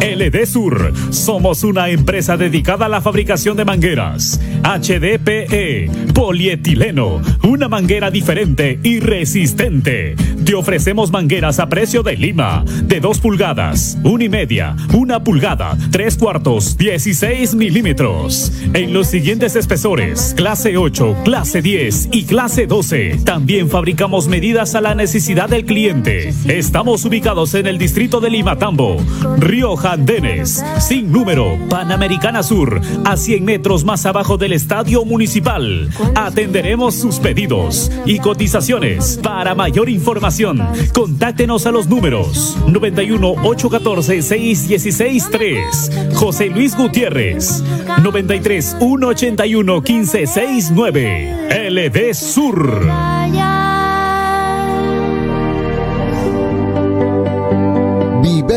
[0.00, 0.92] LD Sur.
[1.10, 4.40] Somos una empresa dedicada a la fabricación de mangueras.
[4.62, 10.16] HDPE, polietileno, una manguera diferente y resistente.
[10.44, 15.76] Te ofrecemos mangueras a precio de Lima, de 2 pulgadas, 1 y media, 1 pulgada,
[15.90, 18.52] 3 cuartos, 16 milímetros.
[18.74, 23.20] En los siguientes espesores, clase 8, clase 10 y clase 12.
[23.24, 26.32] También fabricamos medidas a la necesidad del cliente.
[26.46, 28.98] Estamos ubicados en el distrito de Lima Tambo,
[29.38, 35.88] Río Andenes, sin número, Panamericana Sur, a 100 metros más abajo del estadio municipal.
[36.14, 39.18] Atenderemos sus pedidos y cotizaciones.
[39.22, 45.90] Para mayor información, contáctenos a los números 91 814 616 3.
[46.14, 47.62] José Luis Gutiérrez,
[48.02, 51.70] 93 181 1569.
[51.70, 53.55] LD Sur.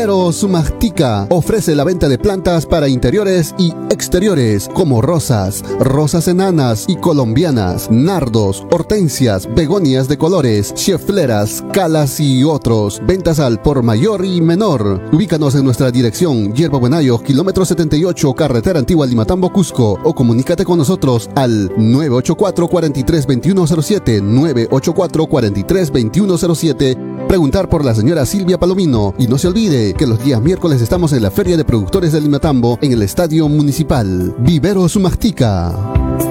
[0.00, 6.86] Vivero Sumactica ofrece la venta de plantas para interiores y exteriores como rosas, rosas enanas
[6.88, 13.02] y colombianas, nardos, hortensias, begonias de colores, chefleras, calas y otros.
[13.06, 15.02] Ventas al por mayor y menor.
[15.12, 20.78] Ubícanos en nuestra dirección Hierba Buenayo, kilómetro 78, carretera antigua Limatambo, Cusco o comunícate con
[20.78, 29.28] nosotros al 984 43 2107 984 43 2107 preguntar por la señora Silvia Palomino y
[29.28, 32.78] no se olvide que los días miércoles estamos en la Feria de Productores de Limatambo
[32.82, 34.34] en el Estadio Municipal.
[34.38, 36.29] Vivero Sumactica.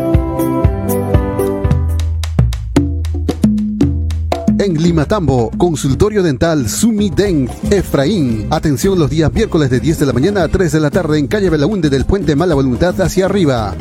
[4.75, 8.47] Limatambo, consultorio dental Sumi Dent Efraín.
[8.49, 11.27] Atención los días miércoles de 10 de la mañana a 3 de la tarde en
[11.27, 13.75] calle Belaunde del puente Mala Voluntad hacia arriba.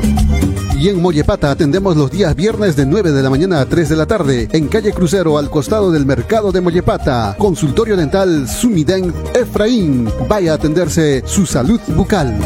[0.79, 3.95] Y en Mollepata atendemos los días viernes de 9 de la mañana a 3 de
[3.95, 7.35] la tarde en calle Crucero al costado del mercado de Mollepata.
[7.37, 10.09] Consultorio dental Sumiden Efraín.
[10.27, 12.39] Vaya a atenderse su salud bucal.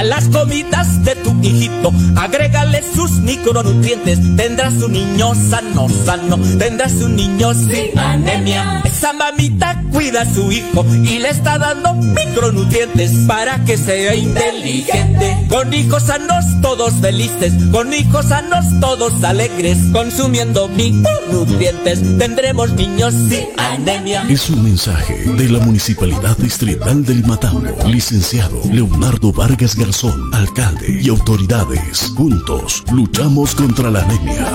[0.00, 4.18] A las comidas de tu hijito, agrégale sus micronutrientes.
[4.34, 6.38] Tendrás un niño sano, sano.
[6.58, 8.80] Tendrás un niño sin anemia.
[8.82, 15.36] Esa mamita cuida a su hijo y le está dando micronutrientes para que sea inteligente.
[15.50, 22.00] Con hijos sanos todos felices, con hijos sanos todos alegres, consumiendo micronutrientes.
[22.16, 24.24] Tendremos niños sin anemia.
[24.30, 31.08] Es un mensaje de la Municipalidad Distrital del Matambo, licenciado Leonardo Vargas Garzón, alcalde y
[31.08, 32.12] autoridades.
[32.16, 34.46] Juntos luchamos contra la anemia.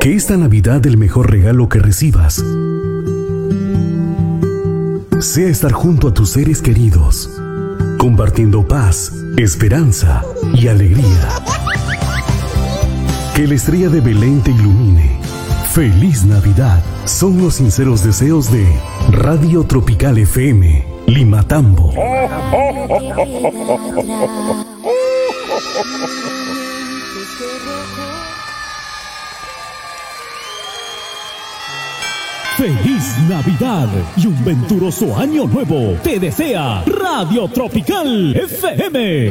[0.00, 2.44] Que esta Navidad el mejor regalo que recibas
[5.18, 7.28] sea estar junto a tus seres queridos,
[7.98, 10.22] compartiendo paz, esperanza
[10.54, 11.28] y alegría.
[13.34, 15.18] Que la estrella de Belén te ilumine.
[15.72, 16.84] Feliz Navidad.
[17.04, 18.64] Son los sinceros deseos de
[19.10, 21.92] Radio Tropical FM, Limatambo.
[32.56, 35.96] Feliz Navidad y un venturoso año nuevo.
[36.04, 39.30] Te desea Radio Tropical FM.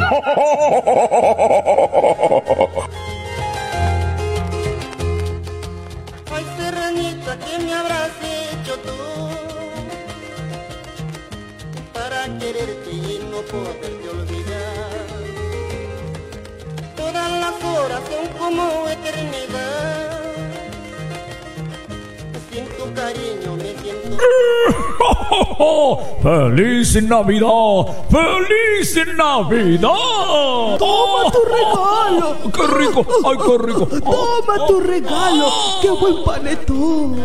[12.37, 15.07] Quererte y no poderte olvidar.
[16.95, 20.19] Todas las horas son como eternidad.
[22.51, 24.17] Sin tu cariño me siento.
[26.21, 27.85] ¡Feliz Navidad!
[28.09, 30.77] ¡Feliz Navidad!
[30.77, 32.35] ¡Toma tu regalo!
[32.53, 33.05] ¡Qué rico!
[33.25, 33.85] ¡Ay, qué rico!
[33.87, 35.47] ¡Toma tu regalo!
[35.81, 37.15] ¡Qué buen panetón!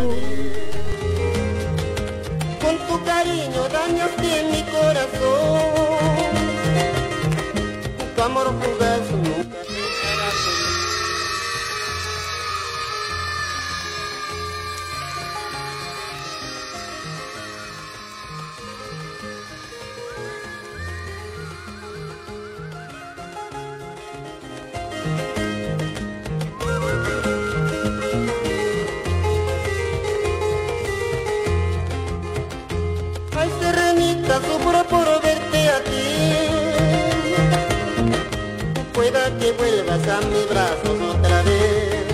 [39.95, 42.05] Que vuelvas a mis brazos otra vez.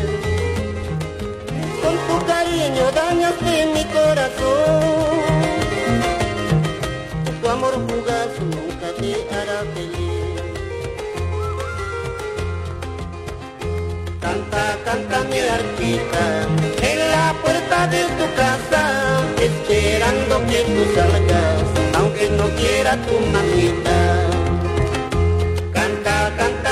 [1.82, 4.80] Con tu cariño dañaste mi corazón.
[7.40, 10.40] Tu amor fugaz nunca te hará feliz.
[14.20, 16.46] Canta, canta mi arpita
[16.82, 18.82] en la puerta de tu casa,
[19.40, 21.64] esperando que tú salgas,
[21.94, 24.19] aunque no quiera tu mamita.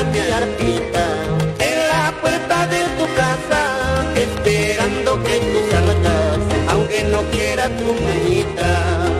[0.00, 6.38] En la puerta de tu casa, esperando que tú salgas,
[6.68, 9.17] aunque no quiera tu mamita.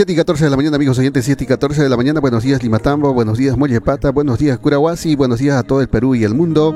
[0.00, 2.20] 7 y 14 de la mañana, amigos oyentes, 7 y 14 de la mañana.
[2.20, 3.12] Buenos días, Limatambo.
[3.12, 4.10] Buenos días, Mollepata.
[4.12, 5.14] Buenos días, Curahuasi.
[5.14, 6.74] Buenos días a todo el Perú y el mundo.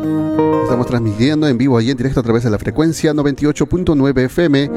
[0.63, 4.71] Estamos transmitiendo en vivo y en directo a través de la frecuencia 98.9 FM.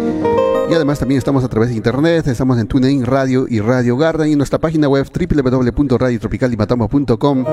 [0.69, 4.29] Y además también estamos a través de internet, estamos en TuneIn Radio y Radio Garden
[4.29, 7.45] y en nuestra página web www.radiotropicallimatambo.com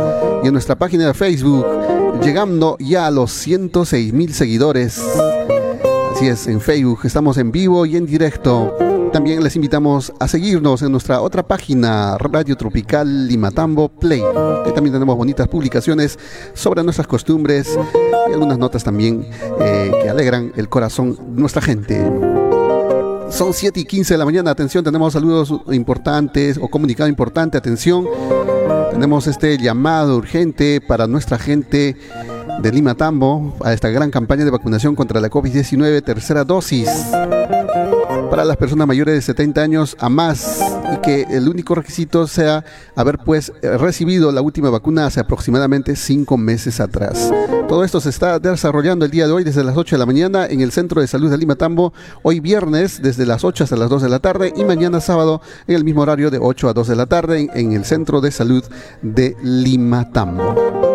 [0.45, 1.67] y en nuestra página de Facebook,
[2.23, 5.03] llegando ya a los 106 mil seguidores.
[6.13, 8.73] Así es, en Facebook estamos en vivo y en directo.
[9.15, 14.21] También les invitamos a seguirnos en nuestra otra página, Radio Tropical Limatambo Play.
[14.75, 16.19] También tenemos bonitas publicaciones
[16.53, 17.79] sobre nuestras costumbres
[18.29, 19.25] y algunas notas también
[19.61, 22.05] eh, que alegran el corazón de nuestra gente.
[23.31, 24.51] Son 7 y 15 de la mañana.
[24.51, 27.57] Atención, tenemos saludos importantes o comunicado importante.
[27.57, 28.07] Atención,
[28.91, 31.97] tenemos este llamado urgente para nuestra gente
[32.61, 36.89] de Lima Tambo a esta gran campaña de vacunación contra la COVID-19, tercera dosis.
[38.31, 40.61] Para las personas mayores de 70 años a más
[40.93, 42.65] y que el único requisito sea
[42.95, 47.31] haber pues eh, recibido la última vacuna hace aproximadamente cinco meses atrás.
[47.69, 50.47] Todo esto se está desarrollando el día de hoy desde las 8 de la mañana
[50.47, 53.89] en el Centro de Salud de Lima Tambo, hoy viernes desde las 8 hasta las
[53.89, 56.89] 2 de la tarde y mañana sábado en el mismo horario de 8 a 2
[56.89, 58.65] de la tarde en, en el Centro de Salud
[59.03, 60.94] de Lima Tambo.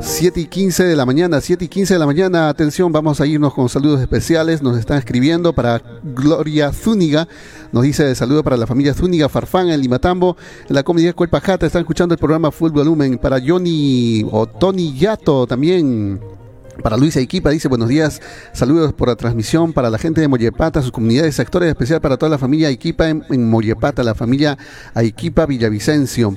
[0.00, 3.26] 7 y 15 de la mañana, 7 y 15 de la mañana, atención, vamos a
[3.26, 7.26] irnos con saludos especiales, nos están escribiendo para Gloria Zúñiga,
[7.72, 10.36] nos dice saludo para la familia Zúñiga Farfán en Limatambo,
[10.68, 15.46] en la comunidad Cuelpajata, están escuchando el programa Full Volumen, para Johnny o Tony Yato
[15.46, 16.20] también.
[16.82, 18.22] Para Luisa Equipa dice buenos días,
[18.52, 22.30] saludos por la transmisión para la gente de Mollepata, sus comunidades, sectores especial para toda
[22.30, 24.56] la familia Equipa en, en Mollepata, la familia
[24.94, 26.36] Aiquipa Villavicencio.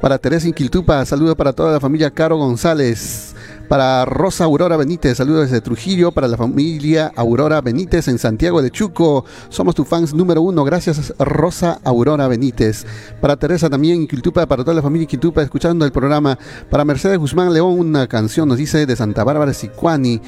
[0.00, 3.34] Para Teresa Inquiltupa, saludos para toda la familia Caro González.
[3.68, 6.10] Para Rosa Aurora Benítez, saludos desde Trujillo.
[6.10, 9.26] Para la familia Aurora Benítez en Santiago de Chuco.
[9.50, 10.64] Somos tu fans número uno.
[10.64, 12.86] Gracias, Rosa Aurora Benítez.
[13.20, 16.38] Para Teresa también, Inquiltupa, para toda la familia Inquiltupa, escuchando el programa.
[16.70, 20.22] Para Mercedes Guzmán León, una canción nos dice de Santa Bárbara Sicuani.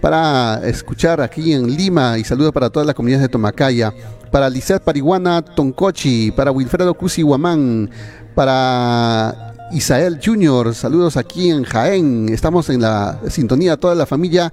[0.00, 3.92] Para escuchar aquí en Lima y saludos para todas las comunidades de Tomacaya.
[4.32, 6.32] Para Lizeth Pariguana Toncochi.
[6.32, 7.90] Para Wilfredo Cusi Guamán
[8.38, 14.52] para Isael Junior, saludos aquí en Jaén, estamos en la sintonía, toda la familia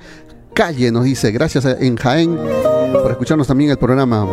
[0.55, 2.35] Calle nos dice, gracias en Jaén
[2.91, 4.25] por escucharnos también el programa.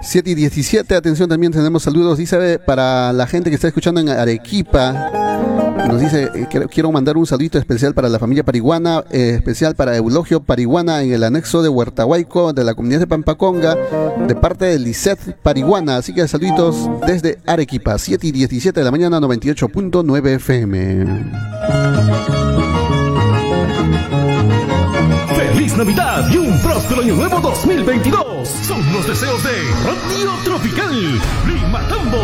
[0.00, 4.08] Siete y 17, atención, también tenemos saludos, dice para la gente que está escuchando en
[4.08, 5.10] Arequipa,
[5.88, 9.96] nos dice, eh, quiero, mandar un saludito especial para la familia Pariguana, eh, especial para
[9.96, 13.76] Eulogio Pariguana en el anexo de Huertahuayco de la comunidad de Pampaconga,
[14.26, 15.96] de parte de Lisset Pariguana.
[15.96, 21.06] Así que saluditos desde Arequipa, 7 y 17 de la mañana, 98.9 FM.
[25.36, 28.48] ¡Feliz Navidad y un próspero año nuevo 2022!
[28.48, 29.50] Son los deseos de
[29.84, 32.22] Radio Tropical Lima Tambo.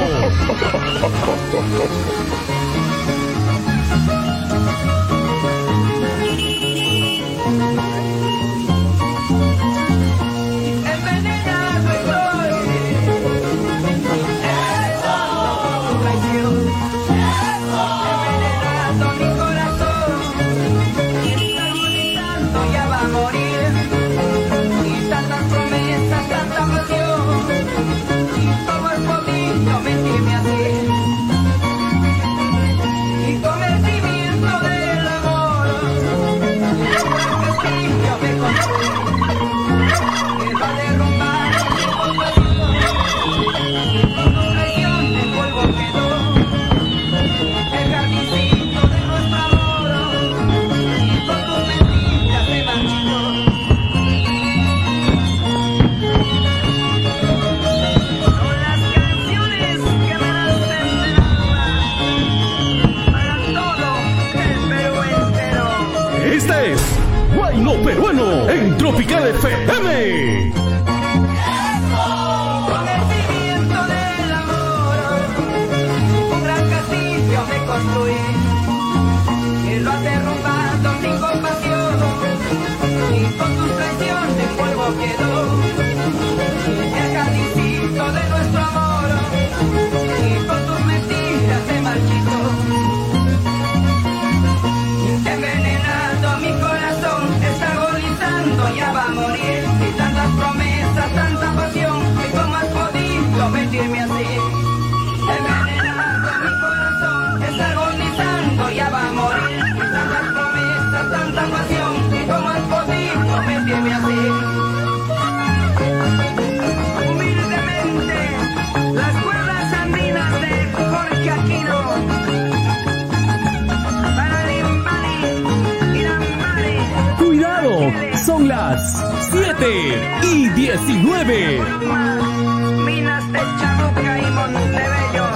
[132.86, 135.26] Minas de Chabuca y Montebello,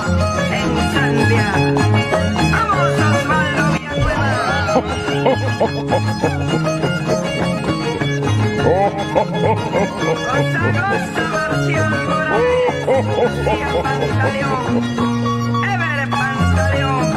[0.51, 1.49] en Sandia.
[2.53, 3.65] Vamos, Osvaldo
[16.09, 17.13] Pantaleón,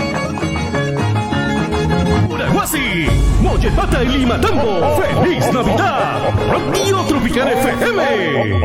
[3.41, 4.97] Mollepata y Lima Tambo.
[4.97, 6.19] ¡Feliz Navidad!
[6.49, 8.59] Radio Tropical FM.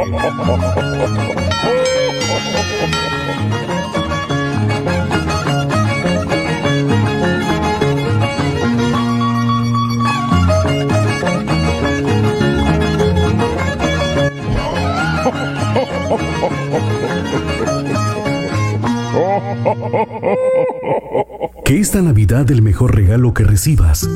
[21.64, 24.06] Que esta Navidad el mejor regalo que recibas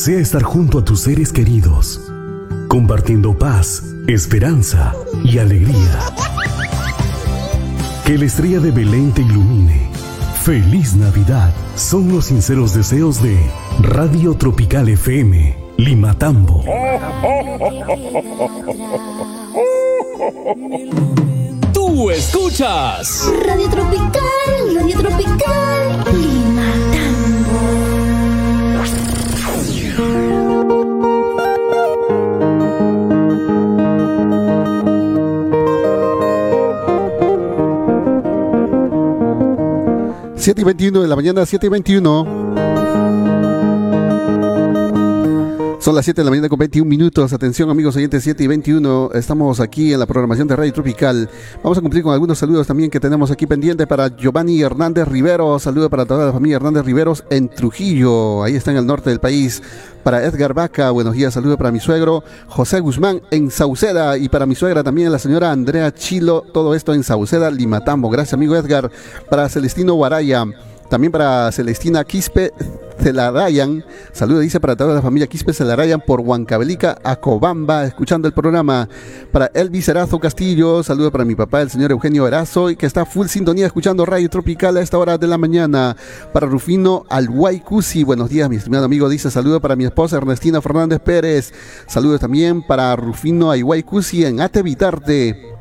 [0.00, 2.00] sea estar junto a tus seres queridos,
[2.68, 6.00] compartiendo paz, esperanza y alegría.
[8.06, 9.90] Que la estrella de Belén te ilumine.
[10.42, 11.52] Feliz Navidad.
[11.76, 13.38] Son los sinceros deseos de
[13.82, 16.64] Radio Tropical FM, Limatambo.
[21.74, 23.30] Tú escuchas.
[23.46, 26.04] Radio Tropical, Radio Tropical,
[40.50, 42.99] Lima Siete y 21 de la mañana, 7 y 21.
[45.94, 47.32] Las 7 de la mañana con 21 minutos.
[47.32, 49.10] Atención amigos oyentes, 7 y 21.
[49.12, 51.28] Estamos aquí en la programación de Radio Tropical.
[51.64, 55.58] Vamos a cumplir con algunos saludos también que tenemos aquí pendiente para Giovanni Hernández Rivero.
[55.58, 58.44] Saludo para toda la familia Hernández Riveros en Trujillo.
[58.44, 59.62] Ahí está en el norte del país.
[60.04, 61.34] Para Edgar Vaca, buenos días.
[61.34, 64.16] Saludo para mi suegro José Guzmán en Sauceda.
[64.16, 66.44] Y para mi suegra también la señora Andrea Chilo.
[66.54, 68.08] Todo esto en Sauceda, Limatambo.
[68.10, 68.90] Gracias amigo Edgar.
[69.28, 70.46] Para Celestino Guaraya.
[70.90, 72.52] También para Celestina Quispe
[73.00, 73.84] Celarayan.
[74.12, 78.88] Saludos, dice para toda la familia Quispe Celarayan por Huancabelica, Acobamba, escuchando el programa.
[79.30, 80.82] Para Elvis Erazo Castillo.
[80.82, 84.28] Saludos para mi papá, el señor Eugenio Erazo, y que está full sintonía escuchando Radio
[84.28, 85.96] Tropical a esta hora de la mañana.
[86.32, 88.02] Para Rufino Alhuaycusi.
[88.02, 89.08] Buenos días, mi estimado amigo.
[89.08, 91.54] Dice saludos para mi esposa Ernestina Fernández Pérez.
[91.86, 95.59] Saludos también para Rufino Alhuaycusi en Atevitarte.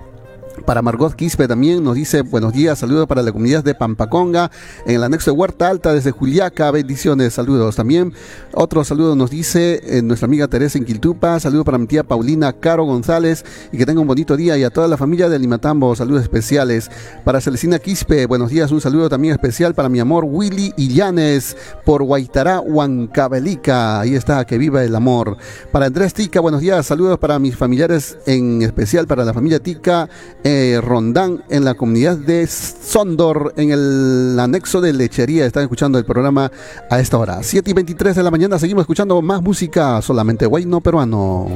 [0.66, 4.52] Para Margot Quispe también nos dice buenos días, saludos para la comunidad de Pampaconga,
[4.86, 8.14] en el anexo de Huerta Alta desde Juliaca, bendiciones, saludos también.
[8.54, 12.54] Otro saludo nos dice eh, nuestra amiga Teresa en Quiltupa, saludos para mi tía Paulina
[12.54, 15.96] Caro González y que tenga un bonito día y a toda la familia de Limatambo,
[15.96, 16.90] saludos especiales.
[17.24, 22.04] Para Celestina Quispe, buenos días, un saludo también especial para mi amor Willy Illanes por
[22.04, 25.38] Guaitará, Huancabelica, ahí está, que viva el amor.
[25.72, 30.10] Para Andrés Tica, buenos días, saludos para mis familiares, en especial para la familia Tica
[30.50, 35.46] eh, Rondán en la comunidad de Sondor, en el anexo de lechería.
[35.46, 36.52] Están escuchando el programa
[36.90, 37.44] a esta hora.
[37.44, 41.48] 7 y 23 de la mañana seguimos escuchando más música, solamente guay no peruano.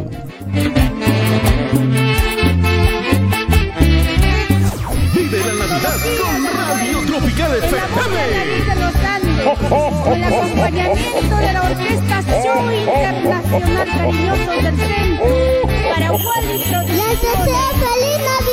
[5.15, 8.53] Vive la Navidad con Radio Tropical FM.
[10.13, 15.25] el acompañamiento de la Orquesta Show Internacional Cariñosos del Centro,
[15.89, 18.52] para Wally Les deseo feliz Navidad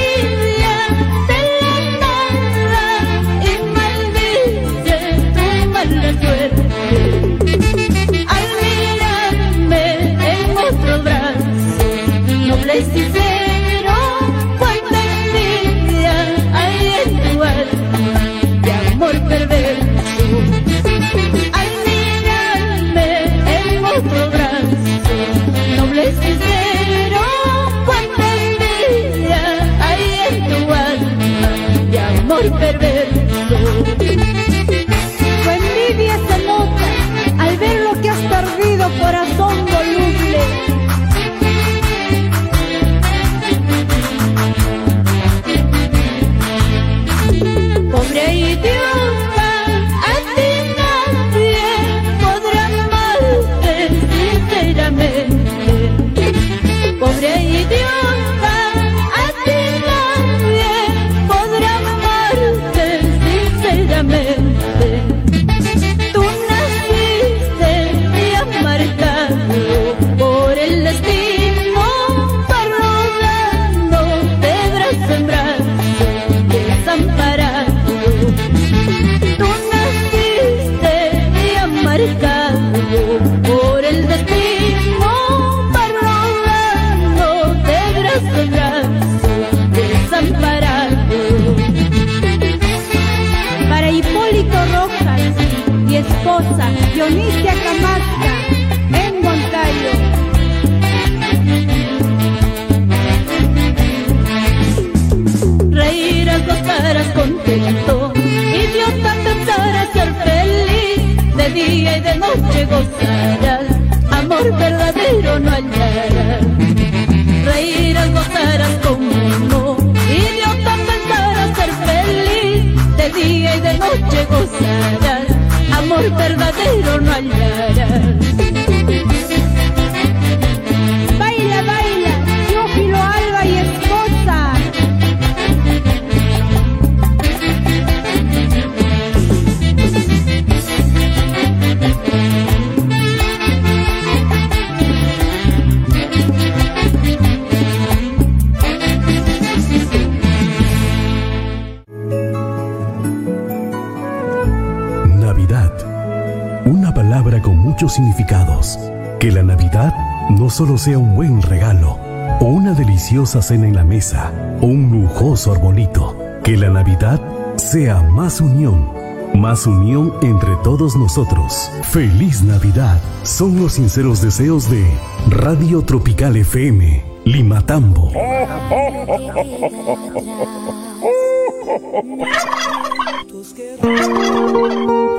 [160.61, 161.97] solo sea un buen regalo,
[162.39, 164.31] o una deliciosa cena en la mesa,
[164.61, 166.15] o un lujoso arbolito.
[166.43, 167.19] Que la Navidad
[167.55, 168.87] sea más unión,
[169.33, 171.71] más unión entre todos nosotros.
[171.81, 173.01] Feliz Navidad.
[173.23, 174.85] Son los sinceros deseos de
[175.29, 178.11] Radio Tropical FM, Limatambo.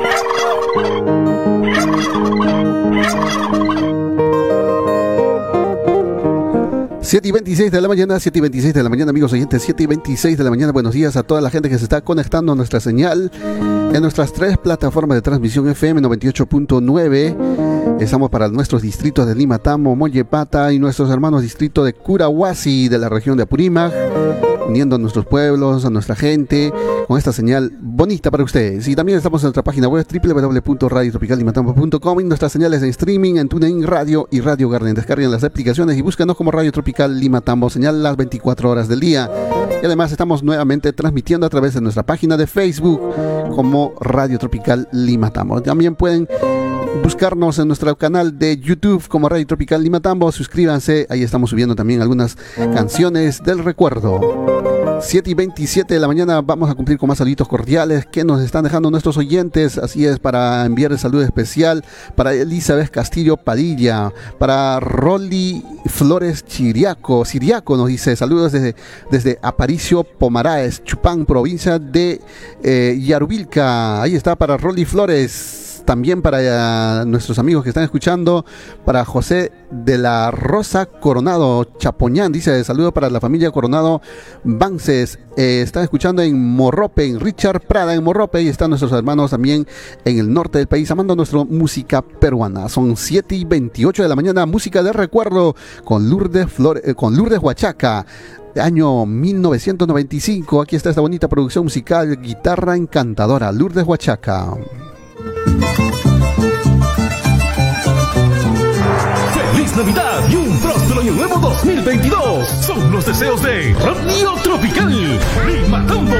[7.12, 9.84] Siete y 26 de la mañana, 7 y 26 de la mañana, amigos oyentes, 7
[9.84, 10.70] y 26 de la mañana.
[10.70, 13.32] Buenos días a toda la gente que se está conectando a nuestra señal
[13.94, 18.00] en nuestras tres plataformas de transmisión FM 98.9.
[18.00, 22.98] Estamos para nuestros distritos de Lima, Tamo, Mollepata y nuestros hermanos distritos de Curahuasi de
[22.98, 23.94] la región de Apurímac,
[24.68, 26.70] uniendo a nuestros pueblos, a nuestra gente,
[27.06, 28.86] con esta señal bonita para ustedes.
[28.88, 33.86] Y también estamos en nuestra página web www.radiotropicallimatambo.com y nuestras señales de streaming en TuneIn
[33.86, 34.94] Radio y Radio Garden.
[34.94, 38.98] Descarguen las aplicaciones y búscanos como Radio Tropical Lima Tambo, señal las 24 horas del
[38.98, 39.30] día.
[39.80, 43.00] Y además estamos nuevamente transmitiendo a través de nuestra página de Facebook
[43.54, 45.62] como Radio Tropical Lima Tambo.
[45.62, 46.26] También pueden
[47.04, 50.32] buscarnos en nuestro canal de YouTube como Radio Tropical Lima Tambo.
[50.32, 52.36] Suscríbanse, ahí estamos subiendo también algunas
[52.74, 54.71] canciones del recuerdo.
[55.02, 58.40] 7 y 27 de la mañana vamos a cumplir con más saluditos cordiales que nos
[58.40, 59.76] están dejando nuestros oyentes.
[59.76, 61.84] Así es, para enviar el saludo especial
[62.14, 68.76] para Elizabeth Castillo Padilla, para Rolly Flores Chiriaco, Siriaco nos dice saludos desde,
[69.10, 72.20] desde Aparicio Pomaraes, Chupán, provincia de
[72.62, 74.00] eh, Yarubilca.
[74.02, 75.61] Ahí está para Rolly Flores
[75.92, 78.46] también para eh, nuestros amigos que están escuchando,
[78.86, 84.00] para José de la Rosa Coronado Chapoñán, dice saludo para la familia Coronado
[84.42, 89.32] Bances, eh, están escuchando en Morrope, en Richard Prada en Morrope, y están nuestros hermanos
[89.32, 89.66] también
[90.06, 92.70] en el norte del país, amando nuestra música peruana.
[92.70, 95.54] Son 7 y 28 de la mañana, música de recuerdo
[95.84, 98.06] con Lourdes, Flor, eh, con Lourdes Huachaca
[98.56, 100.62] año 1995.
[100.62, 104.56] Aquí está esta bonita producción musical, guitarra encantadora, Lourdes Huachaca.
[109.72, 112.48] ¡Feliz Navidad y un próspero año nuevo 2022!
[112.60, 116.14] Son los deseos de Radio Tropical Lima Tambo.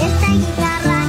[0.00, 1.02] Esta guitarra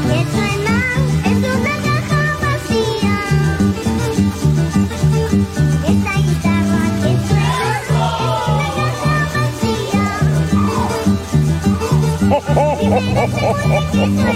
[12.94, 14.34] Primera, segunda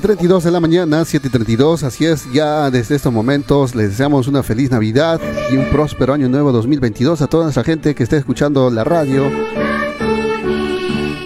[0.00, 3.90] y 32 de la mañana, 7 y 32, así es, ya desde estos momentos les
[3.90, 5.20] deseamos una feliz Navidad
[5.52, 9.30] y un próspero año nuevo 2022 a toda nuestra gente que esté escuchando la radio.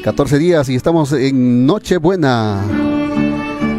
[0.03, 2.63] 14 días y estamos en Nochebuena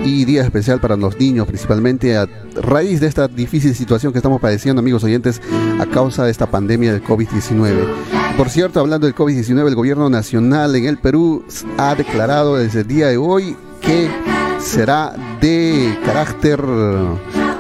[0.05, 4.39] y día especial para los niños, principalmente a raíz de esta difícil situación que estamos
[4.39, 5.41] padeciendo, amigos oyentes,
[5.80, 7.85] a causa de esta pandemia del COVID-19.
[8.38, 11.43] Por cierto, hablando del COVID-19, el gobierno nacional en el Perú
[11.77, 14.09] ha declarado desde el día de hoy que
[14.65, 16.59] será de carácter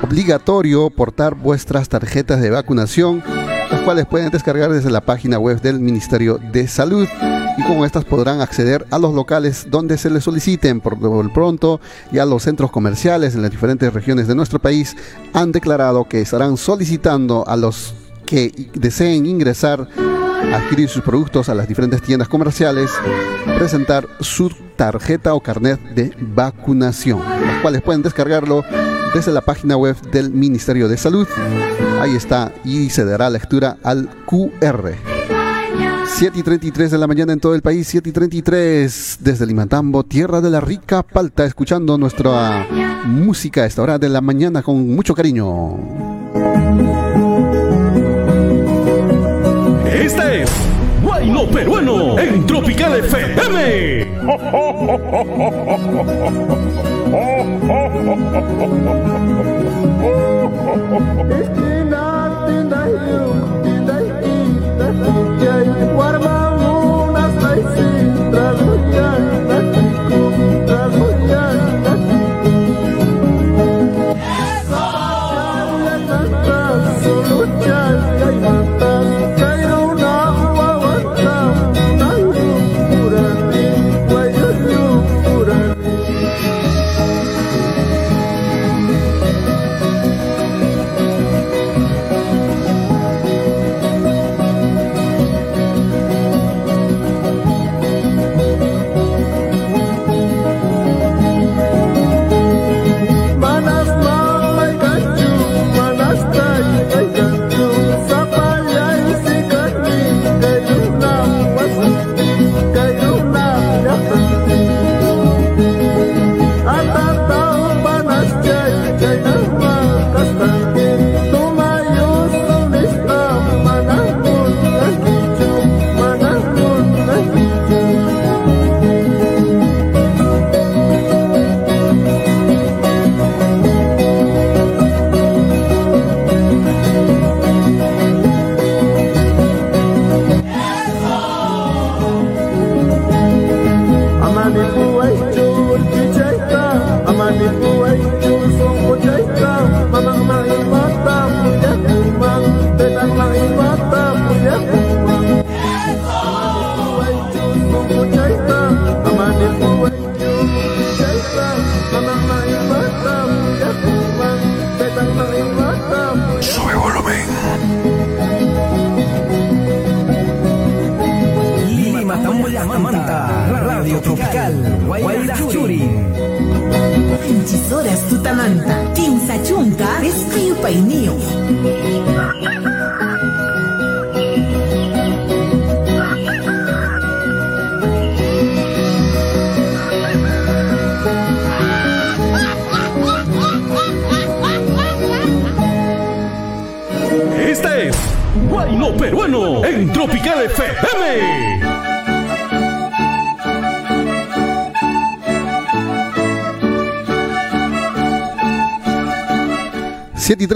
[0.01, 3.23] obligatorio portar vuestras tarjetas de vacunación,
[3.71, 7.07] las cuales pueden descargar desde la página web del Ministerio de Salud
[7.57, 10.81] y con estas podrán acceder a los locales donde se les soliciten.
[10.81, 11.79] Por lo pronto
[12.11, 14.97] y a los centros comerciales en las diferentes regiones de nuestro país
[15.31, 17.93] han declarado que estarán solicitando a los
[18.25, 19.87] que deseen ingresar
[20.53, 22.91] adquirir sus productos a las diferentes tiendas comerciales
[23.57, 28.63] presentar su tarjeta o carnet de vacunación, los cuales pueden descargarlo
[29.13, 31.27] desde la página web del Ministerio de Salud.
[32.01, 34.95] Ahí está y se dará lectura al QR.
[36.05, 40.03] 7 y 33 de la mañana en todo el país, 7 y 33 desde Limatambo,
[40.03, 42.65] tierra de la rica palta, escuchando nuestra
[43.05, 46.14] música a esta hora de la mañana con mucho cariño.
[51.35, 54.05] Guayno Peruano en Tropical FM.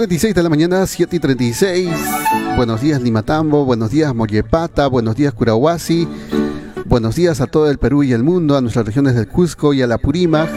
[0.00, 1.90] 36 de la mañana, 7 y 36.
[2.56, 6.08] Buenos días Limatambo, buenos días Mollepata, buenos días Curahuasi,
[6.86, 9.82] buenos días a todo el Perú y el mundo, a nuestras regiones del Cusco y
[9.82, 10.48] a la Purímac.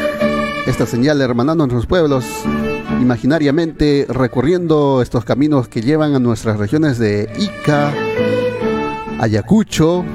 [0.65, 2.23] Esta señal hermanando a nuestros pueblos,
[3.01, 7.93] imaginariamente recorriendo estos caminos que llevan a nuestras regiones de Ica,
[9.19, 10.05] Ayacucho,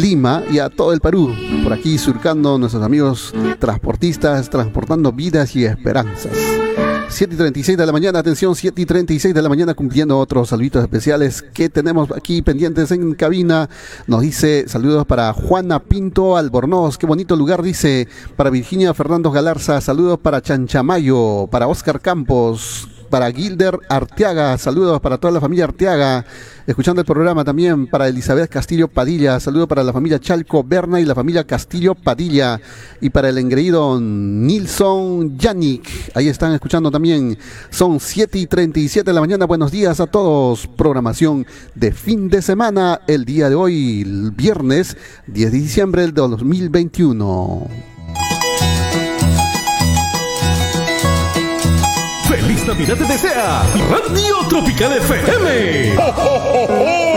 [0.00, 1.34] Lima y a todo el Perú.
[1.64, 6.49] Por aquí surcando nuestros amigos transportistas, transportando vidas y esperanzas.
[7.20, 10.48] 7 y 36 de la mañana, atención, 7 y 36 de la mañana, cumpliendo otros
[10.48, 13.68] saluditos especiales que tenemos aquí pendientes en cabina.
[14.06, 19.82] Nos dice saludos para Juana Pinto Albornoz, qué bonito lugar, dice, para Virginia Fernando Galarza,
[19.82, 26.24] saludos para Chanchamayo, para Oscar Campos, para Gilder Arteaga, saludos para toda la familia Arteaga,
[26.66, 31.04] escuchando el programa también para Elizabeth Castillo Padilla, saludos para la familia Chalco Berna y
[31.04, 32.60] la familia Castillo Padilla,
[33.00, 37.36] y para el engreído Nilson Yannick, ahí están escuchando también,
[37.68, 42.40] son 7 y 37 de la mañana, buenos días a todos, programación de fin de
[42.40, 44.04] semana, el día de hoy,
[44.36, 44.96] viernes
[45.26, 47.89] 10 de diciembre del 2021.
[52.50, 53.62] ¡Feliz Navidad te desea!
[53.88, 55.94] Radio Tropical FM.
[55.94, 57.09] No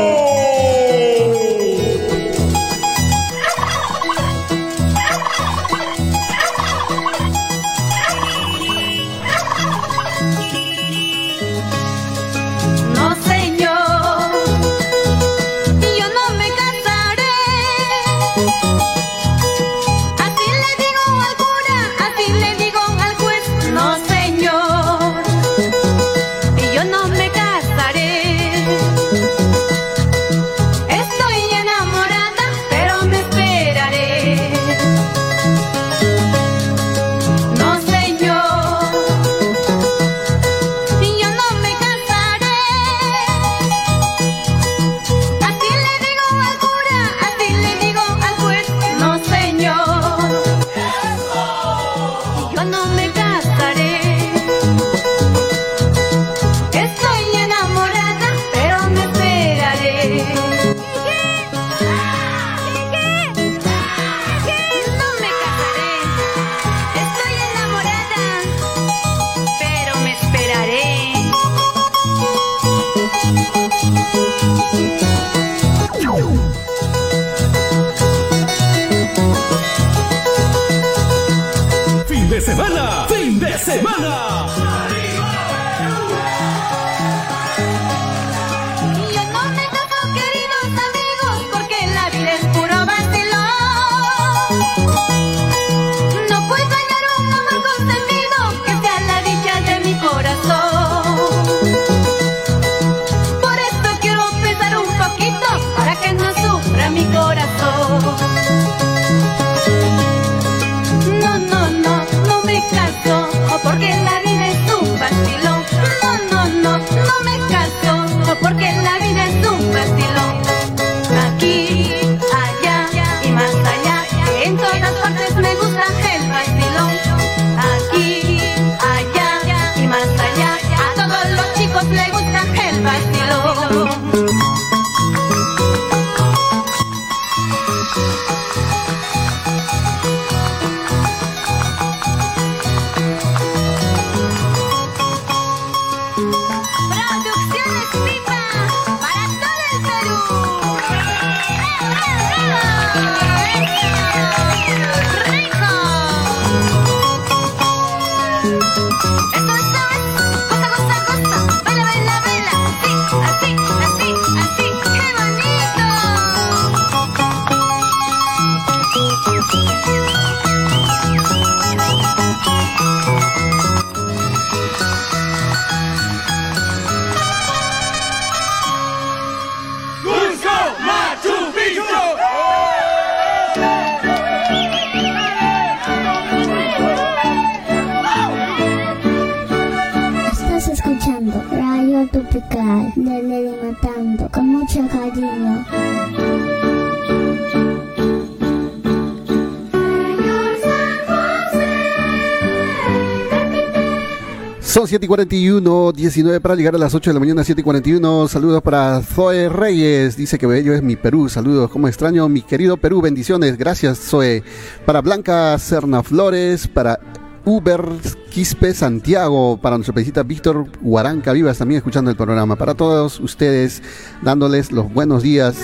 [204.73, 207.63] Son 7 y 41, 19 para llegar a las 8 de la mañana, 7 y
[207.63, 208.27] 41.
[208.27, 211.29] Saludos para Zoe Reyes, dice que bello es mi Perú.
[211.29, 213.55] Saludos, como extraño mi querido Perú, bendiciones.
[213.55, 214.41] Gracias, Zoe.
[214.83, 216.99] Para Blanca Serna Flores, para
[217.45, 217.85] Uber
[218.31, 222.55] Quispe Santiago, para nuestro paisita Víctor Huaranca Vivas, también escuchando el programa.
[222.55, 223.83] Para todos ustedes,
[224.23, 225.55] dándoles los buenos días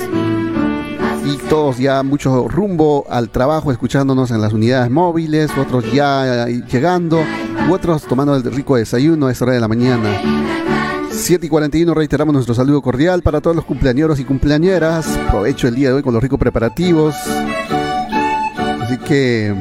[1.26, 7.24] y todos ya mucho rumbo al trabajo, escuchándonos en las unidades móviles, otros ya llegando,
[7.70, 10.10] otros tomando el rico desayuno a esta hora de la mañana.
[11.12, 15.08] 7 y 41 reiteramos nuestro saludo cordial para todos los cumpleañeros y cumpleañeras.
[15.28, 17.16] Aprovecho el día de hoy con los ricos preparativos.
[18.82, 19.54] Así que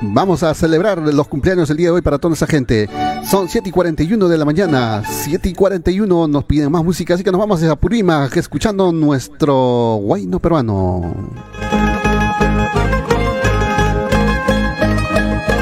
[0.00, 2.88] vamos a celebrar los cumpleaños el día de hoy para toda esa gente.
[3.28, 5.02] Son 7 y 41 de la mañana.
[5.06, 9.98] 7 y 41 nos piden más música, así que nos vamos a Purímac escuchando nuestro
[10.02, 11.14] guayno peruano.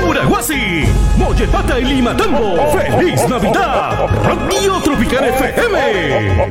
[0.09, 0.85] Uraguasi,
[1.17, 2.57] Mollepata y Limatambo.
[2.73, 4.07] ¡Feliz Navidad!
[4.25, 6.49] Radio Tropical FM.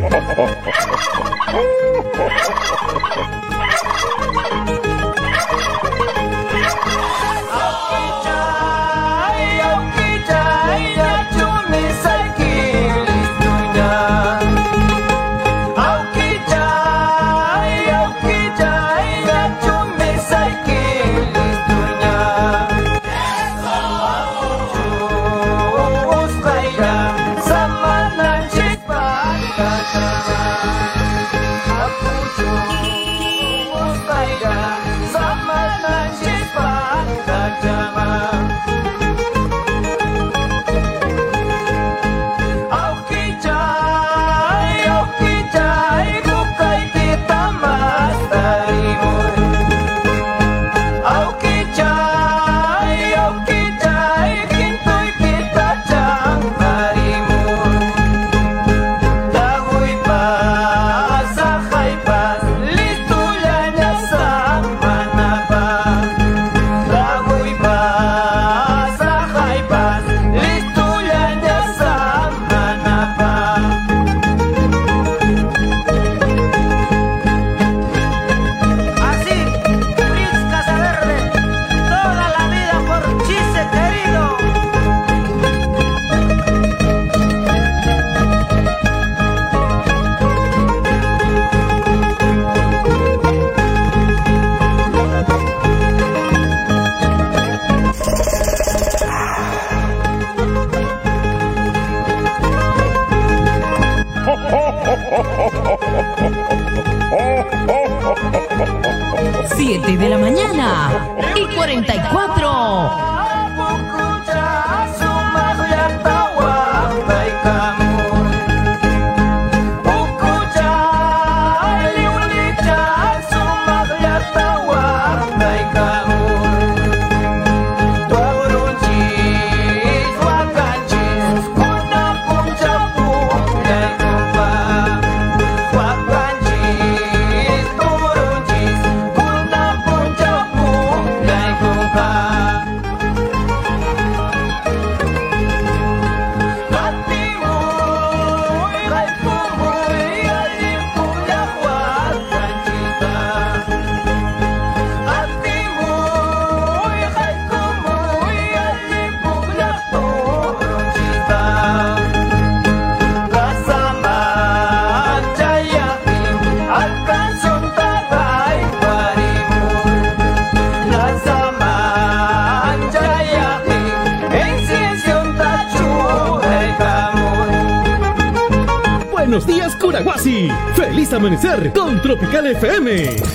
[182.08, 183.27] Tropical FM.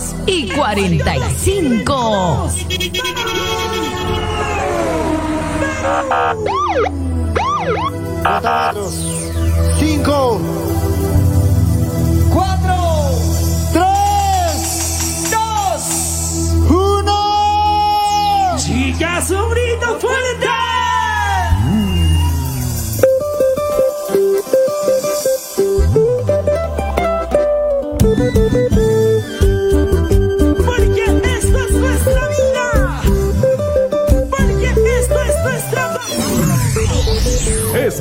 [0.00, 2.48] 42 y 45.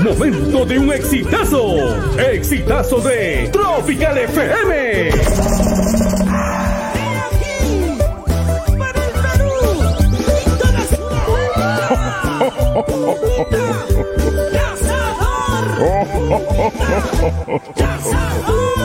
[0.03, 2.17] Momento de un exitazo.
[2.17, 5.09] Exitazo de Tropical FM.
[14.53, 15.65] ¡Cazador!
[17.75, 18.78] ¡Cazador!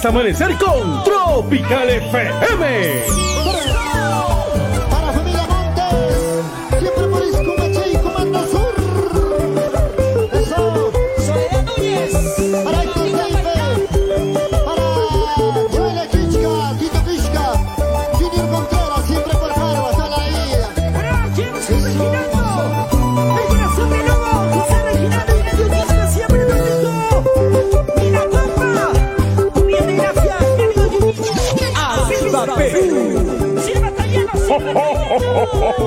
[0.00, 3.29] Feliz amanecer con Tropical FM.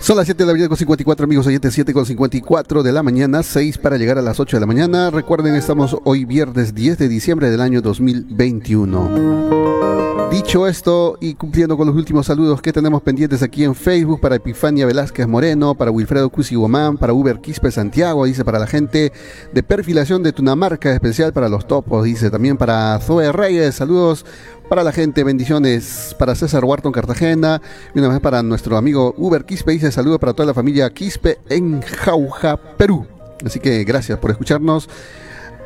[0.00, 3.02] Son las 7 de la mañana con 54 amigos oyentes, 7 con 54 de la
[3.02, 5.10] mañana, 6 para llegar a las 8 de la mañana.
[5.10, 9.99] Recuerden, estamos hoy viernes 10 de diciembre del año 2021.
[10.42, 14.36] Dicho esto y cumpliendo con los últimos saludos que tenemos pendientes aquí en Facebook para
[14.36, 19.12] Epifania Velázquez Moreno, para Wilfredo Cusi Guamán, para Uber Quispe Santiago, dice para la gente
[19.52, 24.24] de perfilación de Tunamarca, especial para los topos, dice también para Zoe Reyes, saludos
[24.70, 27.60] para la gente, bendiciones para César Wharton Cartagena,
[27.94, 31.36] y una vez para nuestro amigo Uber Quispe, dice saludos para toda la familia Quispe
[31.50, 33.06] en Jauja, Perú.
[33.44, 34.88] Así que gracias por escucharnos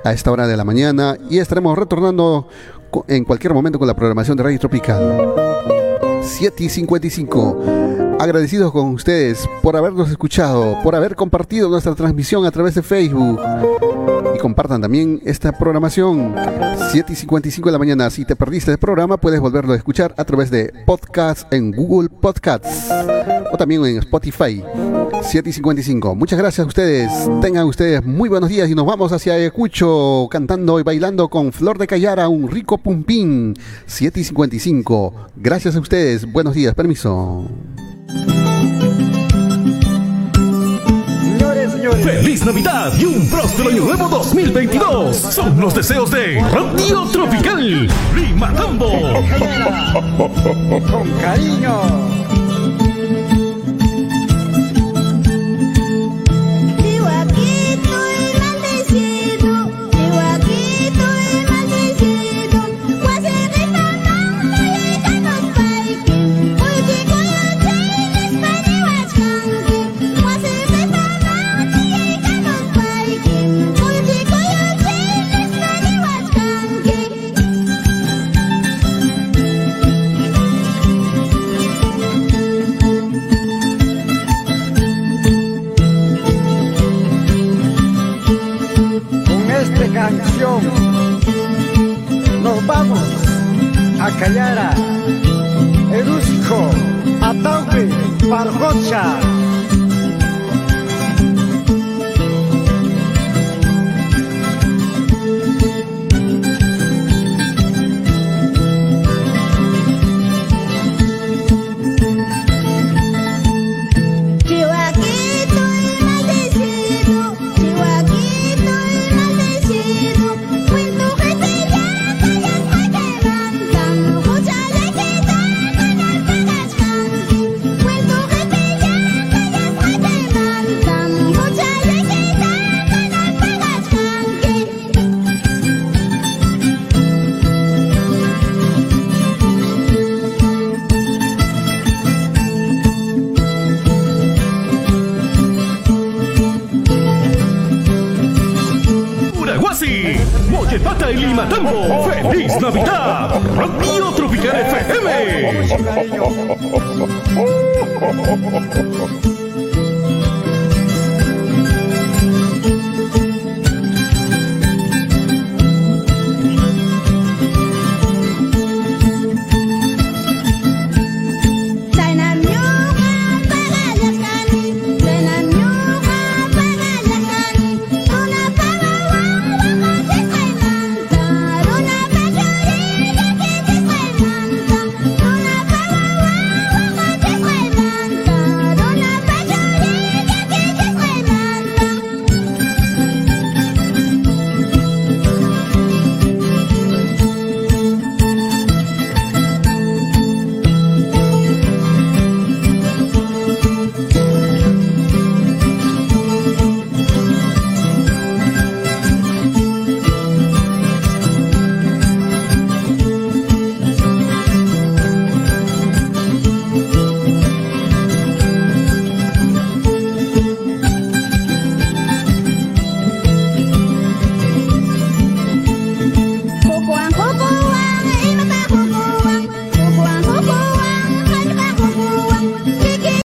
[0.02, 2.48] a esta hora de la mañana y estaremos retornando
[3.08, 5.34] en cualquier momento con la programación de Radio Tropical.
[6.22, 7.93] 7 y 55.
[8.18, 13.40] Agradecidos con ustedes por habernos escuchado, por haber compartido nuestra transmisión a través de Facebook.
[14.34, 16.34] Y compartan también esta programación.
[16.90, 18.10] 7 y 55 de la mañana.
[18.10, 22.08] Si te perdiste el programa, puedes volverlo a escuchar a través de podcast en Google
[22.08, 22.88] Podcasts
[23.52, 24.62] o también en Spotify.
[25.22, 26.14] 7 y 55.
[26.14, 27.10] Muchas gracias a ustedes.
[27.40, 31.78] Tengan ustedes muy buenos días y nos vamos hacia Ayacucho cantando y bailando con Flor
[31.78, 33.54] de Callara, un rico pumpín.
[33.86, 35.14] 7 y 55.
[35.36, 36.30] Gracias a ustedes.
[36.30, 36.74] Buenos días.
[36.74, 37.48] Permiso.
[42.04, 45.16] ¡Feliz Navidad y un próspero año nuevo 2022!
[45.16, 48.90] Son los deseos de Radio Tropical y Matambo.
[50.90, 52.23] Con cariño.